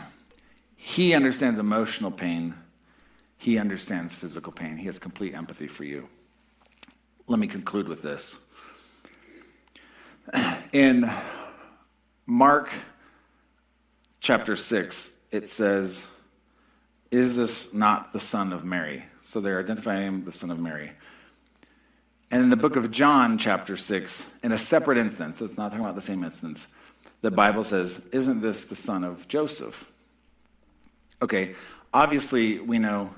he 0.77 1.13
understands 1.13 1.59
emotional 1.59 2.11
pain. 2.11 2.55
He 3.39 3.57
understands 3.57 4.15
physical 4.15 4.53
pain. 4.53 4.77
He 4.77 4.87
has 4.87 4.99
complete 4.99 5.35
empathy 5.35 5.69
for 5.69 5.85
you. 5.85 6.09
Let 7.29 7.39
me 7.39 7.47
conclude 7.47 7.89
with 7.89 8.03
this. 8.03 8.37
In 10.73 11.11
Mark 12.27 12.71
chapter 14.21 14.57
6, 14.57 15.13
it 15.31 15.49
says, 15.49 16.05
Is 17.11 17.37
this 17.37 17.73
not 17.73 18.13
the 18.13 18.21
son 18.21 18.53
of 18.53 18.65
Mary? 18.65 19.05
So 19.23 19.41
they're 19.41 19.61
identifying 19.61 20.07
him 20.07 20.25
the 20.25 20.33
son 20.33 20.51
of 20.51 20.59
Mary. 20.59 20.93
And 22.31 22.43
in 22.43 22.51
the 22.51 22.57
book 22.57 22.77
of 22.77 22.91
John, 22.91 23.39
chapter 23.39 23.77
6, 23.77 24.27
in 24.43 24.53
a 24.53 24.59
separate 24.59 24.99
instance, 24.99 25.41
it's 25.41 25.57
not 25.57 25.71
talking 25.71 25.85
about 25.85 25.95
the 25.95 26.03
same 26.03 26.23
instance, 26.23 26.67
the 27.23 27.31
Bible 27.31 27.65
says, 27.65 28.05
Isn't 28.13 28.43
this 28.43 28.67
the 28.67 28.75
son 28.75 29.05
of 29.05 29.29
Joseph? 29.29 29.91
Okay, 31.23 31.55
obviously, 31.93 32.59
we 32.59 32.79
know 32.79 33.15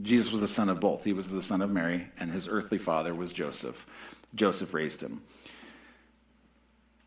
Jesus 0.00 0.30
was 0.30 0.40
the 0.40 0.48
son 0.48 0.68
of 0.68 0.80
both. 0.80 1.04
He 1.04 1.12
was 1.12 1.30
the 1.30 1.42
son 1.42 1.62
of 1.62 1.70
Mary, 1.70 2.08
and 2.18 2.30
his 2.30 2.48
earthly 2.48 2.78
father 2.78 3.14
was 3.14 3.32
Joseph. 3.32 3.86
Joseph 4.34 4.74
raised 4.74 5.02
him. 5.02 5.22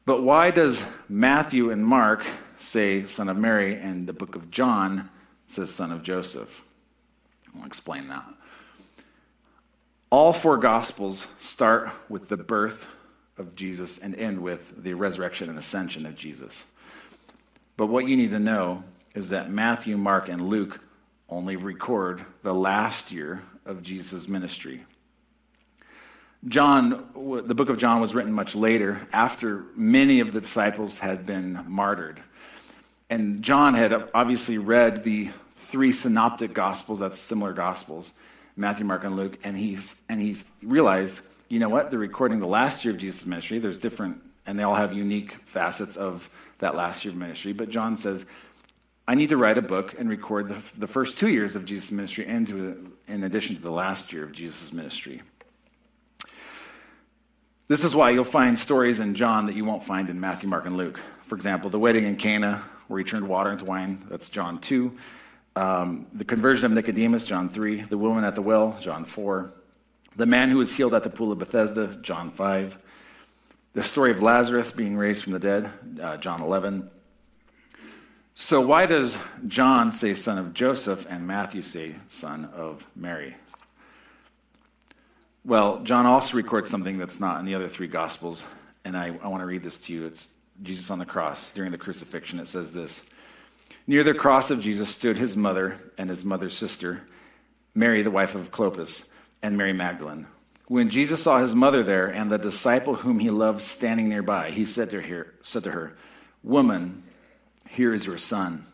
But 0.06 0.24
why 0.24 0.50
does 0.50 0.84
Matthew 1.08 1.70
and 1.70 1.86
Mark 1.86 2.26
say 2.58 3.06
son 3.06 3.30
of 3.30 3.38
Mary, 3.38 3.76
and 3.76 4.08
the 4.08 4.14
book 4.14 4.36
of 4.36 4.50
John 4.50 5.10
says 5.46 5.70
son 5.74 5.92
of 5.92 6.02
Joseph? 6.02 6.64
I'll 7.56 7.66
explain 7.66 8.08
that. 8.08 8.26
All 10.10 10.34
four 10.34 10.58
Gospels 10.58 11.28
start 11.38 11.92
with 12.10 12.30
the 12.30 12.38
birth 12.38 12.88
of 13.38 13.56
Jesus 13.56 14.00
and 14.00 14.16
end 14.16 14.42
with 14.42 14.84
the 14.84 14.94
resurrection 14.96 15.50
and 15.50 15.60
ascension 15.60 16.08
of 16.08 16.16
Jesus. 16.16 16.66
But 17.78 17.88
what 17.88 18.08
you 18.08 18.18
need 18.18 18.32
to 18.32 18.40
know 18.40 18.84
is 19.14 19.30
that 19.30 19.52
Matthew, 19.52 19.98
Mark, 19.98 20.28
and 20.28 20.50
Luke 20.50 20.82
only 21.30 21.56
record 21.56 22.26
the 22.42 22.54
last 22.54 23.12
year 23.12 23.42
of 23.66 23.84
Jesus' 23.84 24.28
ministry. 24.28 24.86
John, 26.48 27.10
the 27.46 27.56
book 27.56 27.70
of 27.70 27.78
John 27.78 28.00
was 28.00 28.16
written 28.16 28.32
much 28.32 28.56
later, 28.56 29.08
after 29.12 29.66
many 29.76 30.22
of 30.22 30.32
the 30.32 30.42
disciples 30.42 31.00
had 31.00 31.26
been 31.26 31.66
martyred. 31.68 32.22
And 33.10 33.42
John 33.42 33.74
had 33.74 34.10
obviously 34.14 34.58
read 34.58 35.04
the 35.04 35.32
three 35.56 35.92
synoptic 35.92 36.54
gospels, 36.54 37.00
that's 37.00 37.20
similar 37.20 37.54
gospels, 37.54 38.14
Matthew, 38.56 38.86
Mark, 38.86 39.04
and 39.04 39.16
Luke, 39.16 39.38
and 39.44 39.58
he's 39.58 39.96
and 40.08 40.20
he's 40.22 40.44
realized, 40.64 41.22
you 41.50 41.60
know 41.60 41.70
what? 41.70 41.92
They're 41.92 42.00
recording 42.00 42.40
the 42.40 42.48
last 42.48 42.86
year 42.86 42.94
of 42.94 43.00
Jesus' 43.00 43.26
ministry. 43.26 43.60
There's 43.60 43.78
different, 43.78 44.22
and 44.46 44.58
they 44.58 44.64
all 44.64 44.76
have 44.76 44.94
unique 44.94 45.34
facets 45.46 45.96
of 45.98 46.30
that 46.60 46.76
last 46.76 47.04
year 47.04 47.12
of 47.12 47.18
ministry. 47.18 47.54
But 47.54 47.70
John 47.70 47.96
says, 47.96 48.26
I 49.10 49.16
need 49.16 49.30
to 49.30 49.38
write 49.38 49.58
a 49.58 49.64
book 49.64 49.96
and 49.98 50.08
record 50.08 50.50
the, 50.50 50.80
the 50.82 50.86
first 50.86 51.18
two 51.18 51.30
years 51.30 51.56
of 51.56 51.66
Jesus' 51.66 51.90
ministry, 51.90 52.28
and 52.28 52.46
to, 52.46 52.96
in 53.08 53.24
addition 53.24 53.56
to 53.56 53.62
the 53.64 53.72
last 53.72 54.14
year 54.14 54.24
of 54.24 54.32
Jesus' 54.32 54.72
ministry. 54.72 55.24
This 57.68 57.84
is 57.84 57.96
why 57.96 58.12
you'll 58.12 58.24
find 58.24 58.58
stories 58.60 59.00
in 59.00 59.16
John 59.16 59.48
that 59.48 59.56
you 59.56 59.66
won't 59.66 59.82
find 59.82 60.12
in 60.12 60.20
Matthew, 60.20 60.48
Mark, 60.48 60.68
and 60.68 60.78
Luke. 60.78 61.00
For 61.24 61.36
example, 61.36 61.72
the 61.72 61.80
wedding 61.80 62.06
in 62.06 62.18
Cana, 62.18 62.58
where 62.88 63.00
he 63.00 63.04
turned 63.04 63.28
water 63.28 63.52
into 63.52 63.66
wine, 63.66 64.06
that's 64.12 64.30
John 64.30 64.60
2. 64.60 64.96
Um, 65.56 66.06
the 66.14 66.24
conversion 66.24 66.68
of 66.68 66.74
Nicodemus, 66.74 67.26
John 67.26 67.50
3. 67.50 67.82
The 67.82 67.98
woman 67.98 68.24
at 68.24 68.36
the 68.36 68.44
well, 68.44 68.78
John 68.80 69.06
4. 69.06 69.52
The 70.18 70.28
man 70.28 70.50
who 70.52 70.60
was 70.60 70.74
healed 70.74 70.94
at 70.94 71.02
the 71.02 71.10
pool 71.10 71.32
of 71.32 71.40
Bethesda, 71.40 71.98
John 72.04 72.30
5. 72.30 72.78
The 73.74 73.82
story 73.82 74.12
of 74.12 74.22
Lazarus 74.22 74.72
being 74.72 74.96
raised 74.96 75.24
from 75.24 75.34
the 75.34 75.40
dead, 75.40 75.72
uh, 76.00 76.18
John 76.18 76.44
11. 76.44 76.92
So, 78.42 78.62
why 78.62 78.86
does 78.86 79.18
John 79.48 79.92
say 79.92 80.14
son 80.14 80.38
of 80.38 80.54
Joseph 80.54 81.06
and 81.10 81.28
Matthew 81.28 81.62
say 81.62 81.96
son 82.08 82.46
of 82.46 82.88
Mary? 82.96 83.36
Well, 85.44 85.82
John 85.82 86.06
also 86.06 86.38
records 86.38 86.70
something 86.70 86.98
that's 86.98 87.20
not 87.20 87.42
in 87.42 87.46
the 87.46 87.54
other 87.54 87.68
three 87.68 87.88
Gospels, 87.88 88.46
and 88.86 88.98
I, 88.98 89.08
I 89.22 89.28
want 89.28 89.42
to 89.42 89.46
read 89.46 89.62
this 89.62 89.78
to 89.80 89.94
you. 89.94 90.06
It's 90.06 90.34
Jesus 90.64 90.90
on 90.90 91.00
the 91.00 91.06
cross 91.06 91.52
during 91.52 91.72
the 91.72 91.78
crucifixion. 91.78 92.40
It 92.40 92.48
says 92.48 92.72
this 92.72 93.06
Near 93.86 94.06
the 94.06 94.14
cross 94.14 94.50
of 94.50 94.62
Jesus 94.62 94.90
stood 94.90 95.18
his 95.18 95.36
mother 95.36 95.76
and 95.98 96.10
his 96.10 96.24
mother's 96.24 96.56
sister, 96.56 97.02
Mary, 97.76 98.02
the 98.04 98.10
wife 98.10 98.36
of 98.36 98.52
Clopas, 98.52 99.10
and 99.44 99.58
Mary 99.58 99.74
Magdalene. 99.74 100.28
When 100.68 100.90
Jesus 100.90 101.22
saw 101.22 101.40
his 101.40 101.54
mother 101.54 101.84
there 101.84 102.08
and 102.08 102.32
the 102.32 102.38
disciple 102.38 102.96
whom 102.96 103.20
he 103.20 103.30
loved 103.30 103.60
standing 103.60 104.08
nearby, 104.08 104.52
he 104.52 104.64
said 104.64 104.90
to 104.92 105.02
her, 105.02 105.34
said 105.42 105.66
to 105.66 105.72
her 105.72 105.98
Woman, 106.42 107.04
here 107.70 107.94
is 107.94 108.06
your 108.06 108.18
son. 108.18 108.66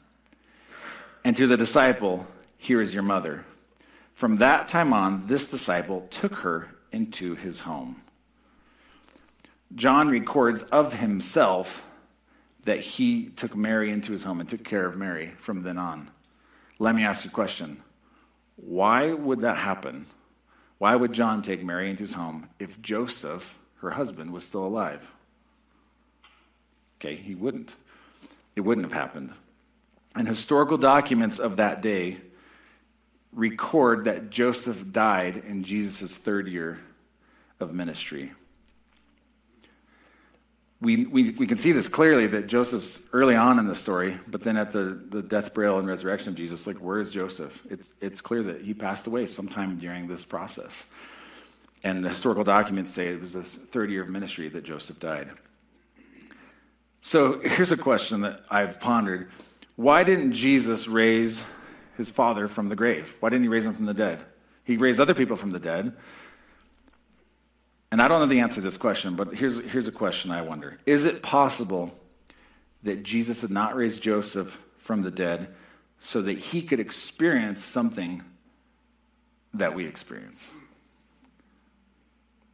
And 1.23 1.35
to 1.37 1.47
the 1.47 1.57
disciple, 1.57 2.25
Here 2.57 2.81
is 2.81 2.93
your 2.93 3.03
mother. 3.03 3.45
From 4.13 4.37
that 4.37 4.67
time 4.67 4.93
on, 4.93 5.27
this 5.27 5.51
disciple 5.51 6.07
took 6.09 6.35
her 6.37 6.69
into 6.91 7.35
his 7.35 7.61
home. 7.61 8.01
John 9.75 10.07
records 10.07 10.61
of 10.63 10.93
himself 10.93 11.85
that 12.63 12.79
he 12.79 13.27
took 13.27 13.55
Mary 13.55 13.91
into 13.91 14.13
his 14.13 14.23
home 14.23 14.39
and 14.39 14.47
took 14.47 14.63
care 14.63 14.85
of 14.85 14.95
Mary 14.95 15.33
from 15.37 15.61
then 15.61 15.77
on. 15.77 16.09
Let 16.79 16.95
me 16.95 17.03
ask 17.03 17.25
you 17.25 17.29
a 17.29 17.33
question. 17.33 17.83
Why 18.55 19.11
would 19.11 19.41
that 19.41 19.57
happen? 19.57 20.05
Why 20.77 20.95
would 20.95 21.11
John 21.11 21.41
take 21.41 21.63
Mary 21.63 21.89
into 21.89 22.03
his 22.03 22.13
home 22.13 22.49
if 22.59 22.81
Joseph, 22.81 23.59
her 23.81 23.91
husband, 23.91 24.31
was 24.31 24.45
still 24.45 24.65
alive? 24.65 25.13
Okay, 26.97 27.15
he 27.15 27.35
wouldn't. 27.35 27.75
It 28.55 28.61
wouldn't 28.61 28.85
have 28.85 28.93
happened. 28.93 29.33
And 30.15 30.27
historical 30.27 30.77
documents 30.77 31.39
of 31.39 31.57
that 31.57 31.81
day 31.81 32.17
record 33.31 34.05
that 34.05 34.29
Joseph 34.29 34.91
died 34.91 35.37
in 35.37 35.63
Jesus' 35.63 36.15
third 36.15 36.47
year 36.47 36.79
of 37.59 37.73
ministry 37.73 38.31
we, 40.85 41.05
we, 41.05 41.31
we 41.31 41.47
can 41.47 41.57
see 41.57 41.71
this 41.71 41.87
clearly 41.87 42.27
that 42.27 42.47
Joseph's 42.47 43.05
early 43.11 43.35
on 43.35 43.57
in 43.57 43.65
the 43.65 43.75
story, 43.75 44.19
but 44.27 44.43
then 44.43 44.55
at 44.55 44.71
the, 44.71 45.01
the 45.09 45.23
death, 45.23 45.53
burial, 45.53 45.79
and 45.79 45.87
resurrection 45.87 46.29
of 46.29 46.35
Jesus, 46.35 46.67
like, 46.67 46.77
where 46.77 46.99
is 46.99 47.09
Joseph? 47.09 47.65
It's, 47.69 47.91
it's 48.01 48.21
clear 48.21 48.43
that 48.43 48.61
he 48.61 48.73
passed 48.73 49.07
away 49.07 49.25
sometime 49.25 49.79
during 49.79 50.07
this 50.07 50.25
process. 50.25 50.85
And 51.83 52.05
historical 52.05 52.43
documents 52.43 52.93
say 52.93 53.07
it 53.07 53.21
was 53.21 53.33
this 53.33 53.55
third 53.55 53.89
year 53.89 54.03
of 54.03 54.09
ministry 54.09 54.49
that 54.49 54.63
Joseph 54.63 54.99
died. 54.99 55.31
So 57.05 57.39
here's 57.39 57.71
a 57.71 57.77
question 57.77 58.21
that 58.21 58.43
I've 58.49 58.79
pondered 58.79 59.29
Why 59.75 60.03
didn't 60.03 60.33
Jesus 60.33 60.87
raise 60.87 61.45
his 61.97 62.09
father 62.09 62.47
from 62.47 62.69
the 62.69 62.75
grave? 62.75 63.15
Why 63.19 63.29
didn't 63.29 63.43
he 63.43 63.47
raise 63.47 63.63
him 63.63 63.75
from 63.75 63.85
the 63.85 63.93
dead? 63.93 64.23
He 64.63 64.75
raised 64.75 64.99
other 64.99 65.13
people 65.13 65.35
from 65.35 65.51
the 65.51 65.59
dead. 65.59 65.95
And 67.91 68.01
I 68.01 68.07
don't 68.07 68.21
know 68.21 68.25
the 68.25 68.39
answer 68.39 68.55
to 68.55 68.61
this 68.61 68.77
question, 68.77 69.15
but 69.15 69.35
here's, 69.35 69.63
here's 69.65 69.87
a 69.87 69.91
question 69.91 70.31
I 70.31 70.41
wonder 70.41 70.79
Is 70.87 71.05
it 71.05 71.21
possible 71.21 71.91
that 72.81 73.03
Jesus 73.03 73.41
did 73.41 73.51
not 73.51 73.75
raise 73.75 73.99
Joseph 73.99 74.57
from 74.79 75.03
the 75.03 75.11
dead 75.11 75.53
so 75.99 76.23
that 76.23 76.39
he 76.39 76.63
could 76.63 76.79
experience 76.79 77.63
something 77.63 78.23
that 79.53 79.75
we 79.75 79.85
experience? 79.85 80.51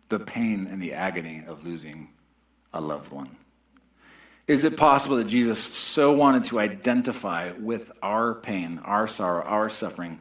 The 0.10 0.20
pain 0.20 0.68
and 0.70 0.84
the 0.84 0.92
agony 0.92 1.42
of 1.48 1.66
losing 1.66 2.10
a 2.74 2.82
loved 2.82 3.14
one. 3.14 3.38
Is 4.52 4.66
it 4.66 4.76
possible 4.76 5.16
that 5.16 5.28
Jesus 5.28 5.60
so 5.64 6.12
wanted 6.12 6.44
to 6.46 6.60
identify 6.60 7.54
with 7.54 7.90
our 8.04 8.36
pain, 8.36 8.82
our 8.84 9.08
sorrow, 9.08 9.46
our 9.46 9.70
suffering, 9.70 10.20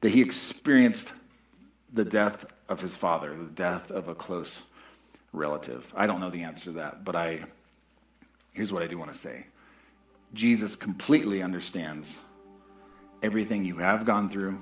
that 0.00 0.10
he 0.10 0.20
experienced 0.20 1.12
the 1.92 2.04
death 2.04 2.52
of 2.68 2.80
his 2.80 2.96
father, 2.96 3.36
the 3.36 3.44
death 3.44 3.92
of 3.92 4.08
a 4.08 4.14
close 4.16 4.64
relative. 5.32 5.94
I 5.96 6.08
don't 6.08 6.18
know 6.18 6.30
the 6.30 6.42
answer 6.42 6.64
to 6.64 6.72
that, 6.72 7.04
but 7.04 7.14
I 7.14 7.44
here's 8.52 8.72
what 8.72 8.82
I 8.82 8.88
do 8.88 8.98
want 8.98 9.12
to 9.12 9.16
say. 9.16 9.46
Jesus 10.34 10.74
completely 10.74 11.44
understands 11.44 12.18
everything 13.22 13.64
you 13.64 13.76
have 13.76 14.04
gone 14.04 14.30
through, 14.30 14.58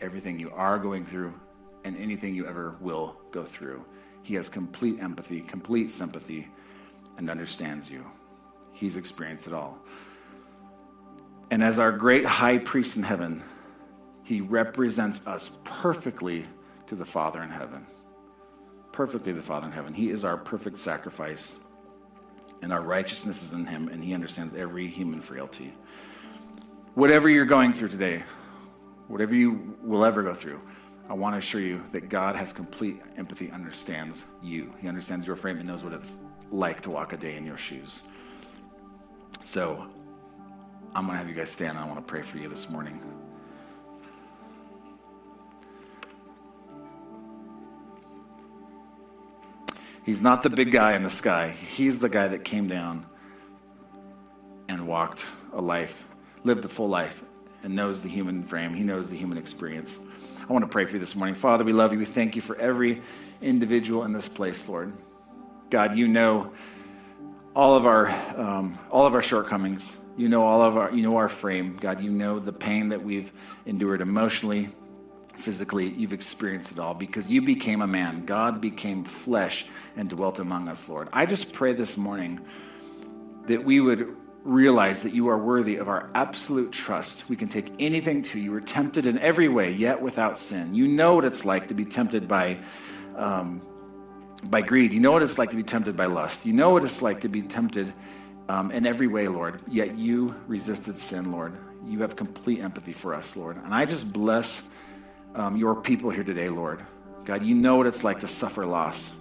everything 0.00 0.38
you 0.38 0.52
are 0.52 0.78
going 0.78 1.04
through, 1.04 1.34
and 1.82 1.96
anything 1.96 2.36
you 2.36 2.46
ever 2.46 2.76
will 2.80 3.16
go 3.32 3.42
through. 3.42 3.84
He 4.22 4.36
has 4.36 4.48
complete 4.48 5.00
empathy, 5.00 5.40
complete 5.40 5.90
sympathy, 5.90 6.48
and 7.18 7.30
understands 7.30 7.90
you. 7.90 8.04
He's 8.72 8.96
experienced 8.96 9.46
it 9.46 9.52
all. 9.52 9.78
And 11.50 11.62
as 11.62 11.78
our 11.78 11.92
great 11.92 12.24
high 12.24 12.58
priest 12.58 12.96
in 12.96 13.02
heaven, 13.02 13.42
he 14.24 14.40
represents 14.40 15.24
us 15.26 15.58
perfectly 15.64 16.46
to 16.86 16.94
the 16.94 17.04
Father 17.04 17.42
in 17.42 17.50
heaven. 17.50 17.86
Perfectly, 18.92 19.32
the 19.32 19.42
Father 19.42 19.66
in 19.66 19.72
heaven. 19.72 19.92
He 19.92 20.10
is 20.10 20.24
our 20.24 20.36
perfect 20.36 20.78
sacrifice, 20.78 21.54
and 22.62 22.72
our 22.72 22.80
righteousness 22.80 23.42
is 23.42 23.52
in 23.52 23.66
Him, 23.66 23.88
and 23.88 24.02
He 24.02 24.14
understands 24.14 24.54
every 24.54 24.88
human 24.88 25.20
frailty. 25.20 25.74
Whatever 26.94 27.28
you're 27.28 27.44
going 27.44 27.72
through 27.72 27.88
today, 27.88 28.22
whatever 29.08 29.34
you 29.34 29.76
will 29.82 30.04
ever 30.04 30.22
go 30.22 30.32
through, 30.32 30.60
I 31.08 31.14
want 31.14 31.34
to 31.34 31.38
assure 31.38 31.60
you 31.60 31.84
that 31.92 32.08
God 32.08 32.36
has 32.36 32.52
complete 32.52 33.02
empathy, 33.16 33.50
understands 33.50 34.24
you. 34.42 34.72
He 34.80 34.88
understands 34.88 35.26
your 35.26 35.36
frame 35.36 35.58
and 35.58 35.68
knows 35.68 35.84
what 35.84 35.92
it's 35.92 36.16
like 36.50 36.82
to 36.82 36.90
walk 36.90 37.12
a 37.12 37.16
day 37.16 37.36
in 37.36 37.44
your 37.44 37.58
shoes. 37.58 38.02
So 39.44 39.84
I'm 40.94 41.06
going 41.06 41.14
to 41.14 41.18
have 41.18 41.28
you 41.28 41.34
guys 41.34 41.50
stand. 41.50 41.76
I 41.78 41.84
want 41.86 41.96
to 41.96 42.04
pray 42.04 42.22
for 42.22 42.38
you 42.38 42.48
this 42.48 42.70
morning. 42.70 43.00
He's 50.04 50.20
not 50.20 50.42
the 50.42 50.50
big 50.50 50.70
guy 50.70 50.92
in 50.94 51.02
the 51.02 51.10
sky. 51.10 51.48
He's 51.48 51.98
the 51.98 52.10
guy 52.10 52.28
that 52.28 52.44
came 52.44 52.68
down 52.68 53.06
and 54.68 54.86
walked 54.86 55.24
a 55.52 55.62
life, 55.62 56.06
lived 56.42 56.64
a 56.64 56.68
full 56.68 56.88
life, 56.88 57.22
and 57.62 57.74
knows 57.74 58.02
the 58.02 58.10
human 58.10 58.44
frame. 58.44 58.74
He 58.74 58.82
knows 58.82 59.08
the 59.08 59.16
human 59.16 59.38
experience. 59.38 59.98
I 60.46 60.52
want 60.52 60.62
to 60.62 60.68
pray 60.68 60.84
for 60.84 60.92
you 60.92 60.98
this 60.98 61.16
morning. 61.16 61.34
Father, 61.34 61.64
we 61.64 61.72
love 61.72 61.92
you. 61.92 61.98
We 61.98 62.04
thank 62.04 62.36
you 62.36 62.42
for 62.42 62.54
every 62.56 63.00
individual 63.40 64.04
in 64.04 64.12
this 64.12 64.28
place, 64.28 64.68
Lord. 64.68 64.92
God, 65.74 65.96
you 65.96 66.06
know 66.06 66.52
all 67.52 67.74
of 67.74 67.84
our 67.84 68.08
um, 68.40 68.78
all 68.92 69.08
of 69.08 69.14
our 69.14 69.22
shortcomings. 69.22 69.96
You 70.16 70.28
know 70.28 70.44
all 70.44 70.62
of 70.62 70.76
our 70.76 70.92
you 70.92 71.02
know 71.02 71.16
our 71.16 71.28
frame. 71.28 71.78
God, 71.80 72.00
you 72.00 72.12
know 72.12 72.38
the 72.38 72.52
pain 72.52 72.90
that 72.90 73.02
we've 73.02 73.32
endured 73.66 74.00
emotionally, 74.00 74.68
physically. 75.34 75.88
You've 75.88 76.12
experienced 76.12 76.70
it 76.70 76.78
all 76.78 76.94
because 76.94 77.28
you 77.28 77.42
became 77.42 77.82
a 77.82 77.88
man. 77.88 78.24
God 78.24 78.60
became 78.60 79.02
flesh 79.02 79.66
and 79.96 80.08
dwelt 80.08 80.38
among 80.38 80.68
us, 80.68 80.88
Lord. 80.88 81.08
I 81.12 81.26
just 81.26 81.52
pray 81.52 81.72
this 81.72 81.96
morning 81.96 82.42
that 83.48 83.64
we 83.64 83.80
would 83.80 84.16
realize 84.44 85.02
that 85.02 85.12
you 85.12 85.26
are 85.26 85.38
worthy 85.38 85.78
of 85.78 85.88
our 85.88 86.08
absolute 86.14 86.70
trust. 86.70 87.28
We 87.28 87.34
can 87.34 87.48
take 87.48 87.72
anything 87.80 88.22
to 88.22 88.38
you. 88.38 88.44
You 88.44 88.52
were 88.52 88.60
tempted 88.60 89.06
in 89.06 89.18
every 89.18 89.48
way, 89.48 89.72
yet 89.72 90.00
without 90.00 90.38
sin. 90.38 90.76
You 90.76 90.86
know 90.86 91.16
what 91.16 91.24
it's 91.24 91.44
like 91.44 91.66
to 91.66 91.74
be 91.74 91.84
tempted 91.84 92.28
by. 92.28 92.58
Um, 93.16 93.60
by 94.50 94.62
greed. 94.62 94.92
You 94.92 95.00
know 95.00 95.12
what 95.12 95.22
it's 95.22 95.38
like 95.38 95.50
to 95.50 95.56
be 95.56 95.62
tempted 95.62 95.96
by 95.96 96.06
lust. 96.06 96.46
You 96.46 96.52
know 96.52 96.70
what 96.70 96.84
it's 96.84 97.02
like 97.02 97.22
to 97.22 97.28
be 97.28 97.42
tempted 97.42 97.92
um, 98.48 98.70
in 98.70 98.86
every 98.86 99.06
way, 99.06 99.28
Lord. 99.28 99.60
Yet 99.68 99.96
you 99.96 100.34
resisted 100.46 100.98
sin, 100.98 101.32
Lord. 101.32 101.56
You 101.86 102.00
have 102.00 102.16
complete 102.16 102.60
empathy 102.60 102.92
for 102.92 103.14
us, 103.14 103.36
Lord. 103.36 103.56
And 103.56 103.74
I 103.74 103.84
just 103.84 104.12
bless 104.12 104.66
um, 105.34 105.56
your 105.56 105.74
people 105.74 106.10
here 106.10 106.24
today, 106.24 106.48
Lord. 106.48 106.84
God, 107.24 107.42
you 107.42 107.54
know 107.54 107.76
what 107.76 107.86
it's 107.86 108.04
like 108.04 108.20
to 108.20 108.28
suffer 108.28 108.66
loss. 108.66 109.12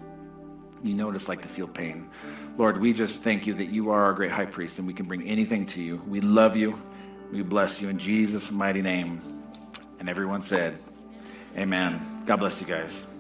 You 0.84 0.94
know 0.94 1.08
what 1.08 1.16
it's 1.16 1.30
like 1.30 1.42
to 1.44 1.48
feel 1.48 1.68
pain. 1.68 2.10
Lord, 2.58 2.80
we 2.80 2.94
just 2.94 3.22
thank 3.22 3.48
you 3.48 3.54
that 3.56 3.70
you 3.70 3.90
are 3.92 4.04
our 4.04 4.14
great 4.14 4.32
high 4.32 4.46
priest 4.46 4.78
and 4.78 4.86
we 4.86 4.94
can 4.94 5.06
bring 5.06 5.24
anything 5.24 5.66
to 5.68 5.82
you. 5.82 6.02
We 6.08 6.20
love 6.20 6.56
you. 6.56 6.78
We 7.32 7.42
bless 7.42 7.82
you 7.82 7.90
in 7.90 7.98
Jesus' 7.98 8.52
mighty 8.52 8.82
name. 8.82 9.22
And 10.00 10.10
everyone 10.10 10.42
said, 10.42 10.78
Amen. 11.58 12.02
God 12.26 12.38
bless 12.38 12.60
you 12.60 12.68
guys. 12.68 13.13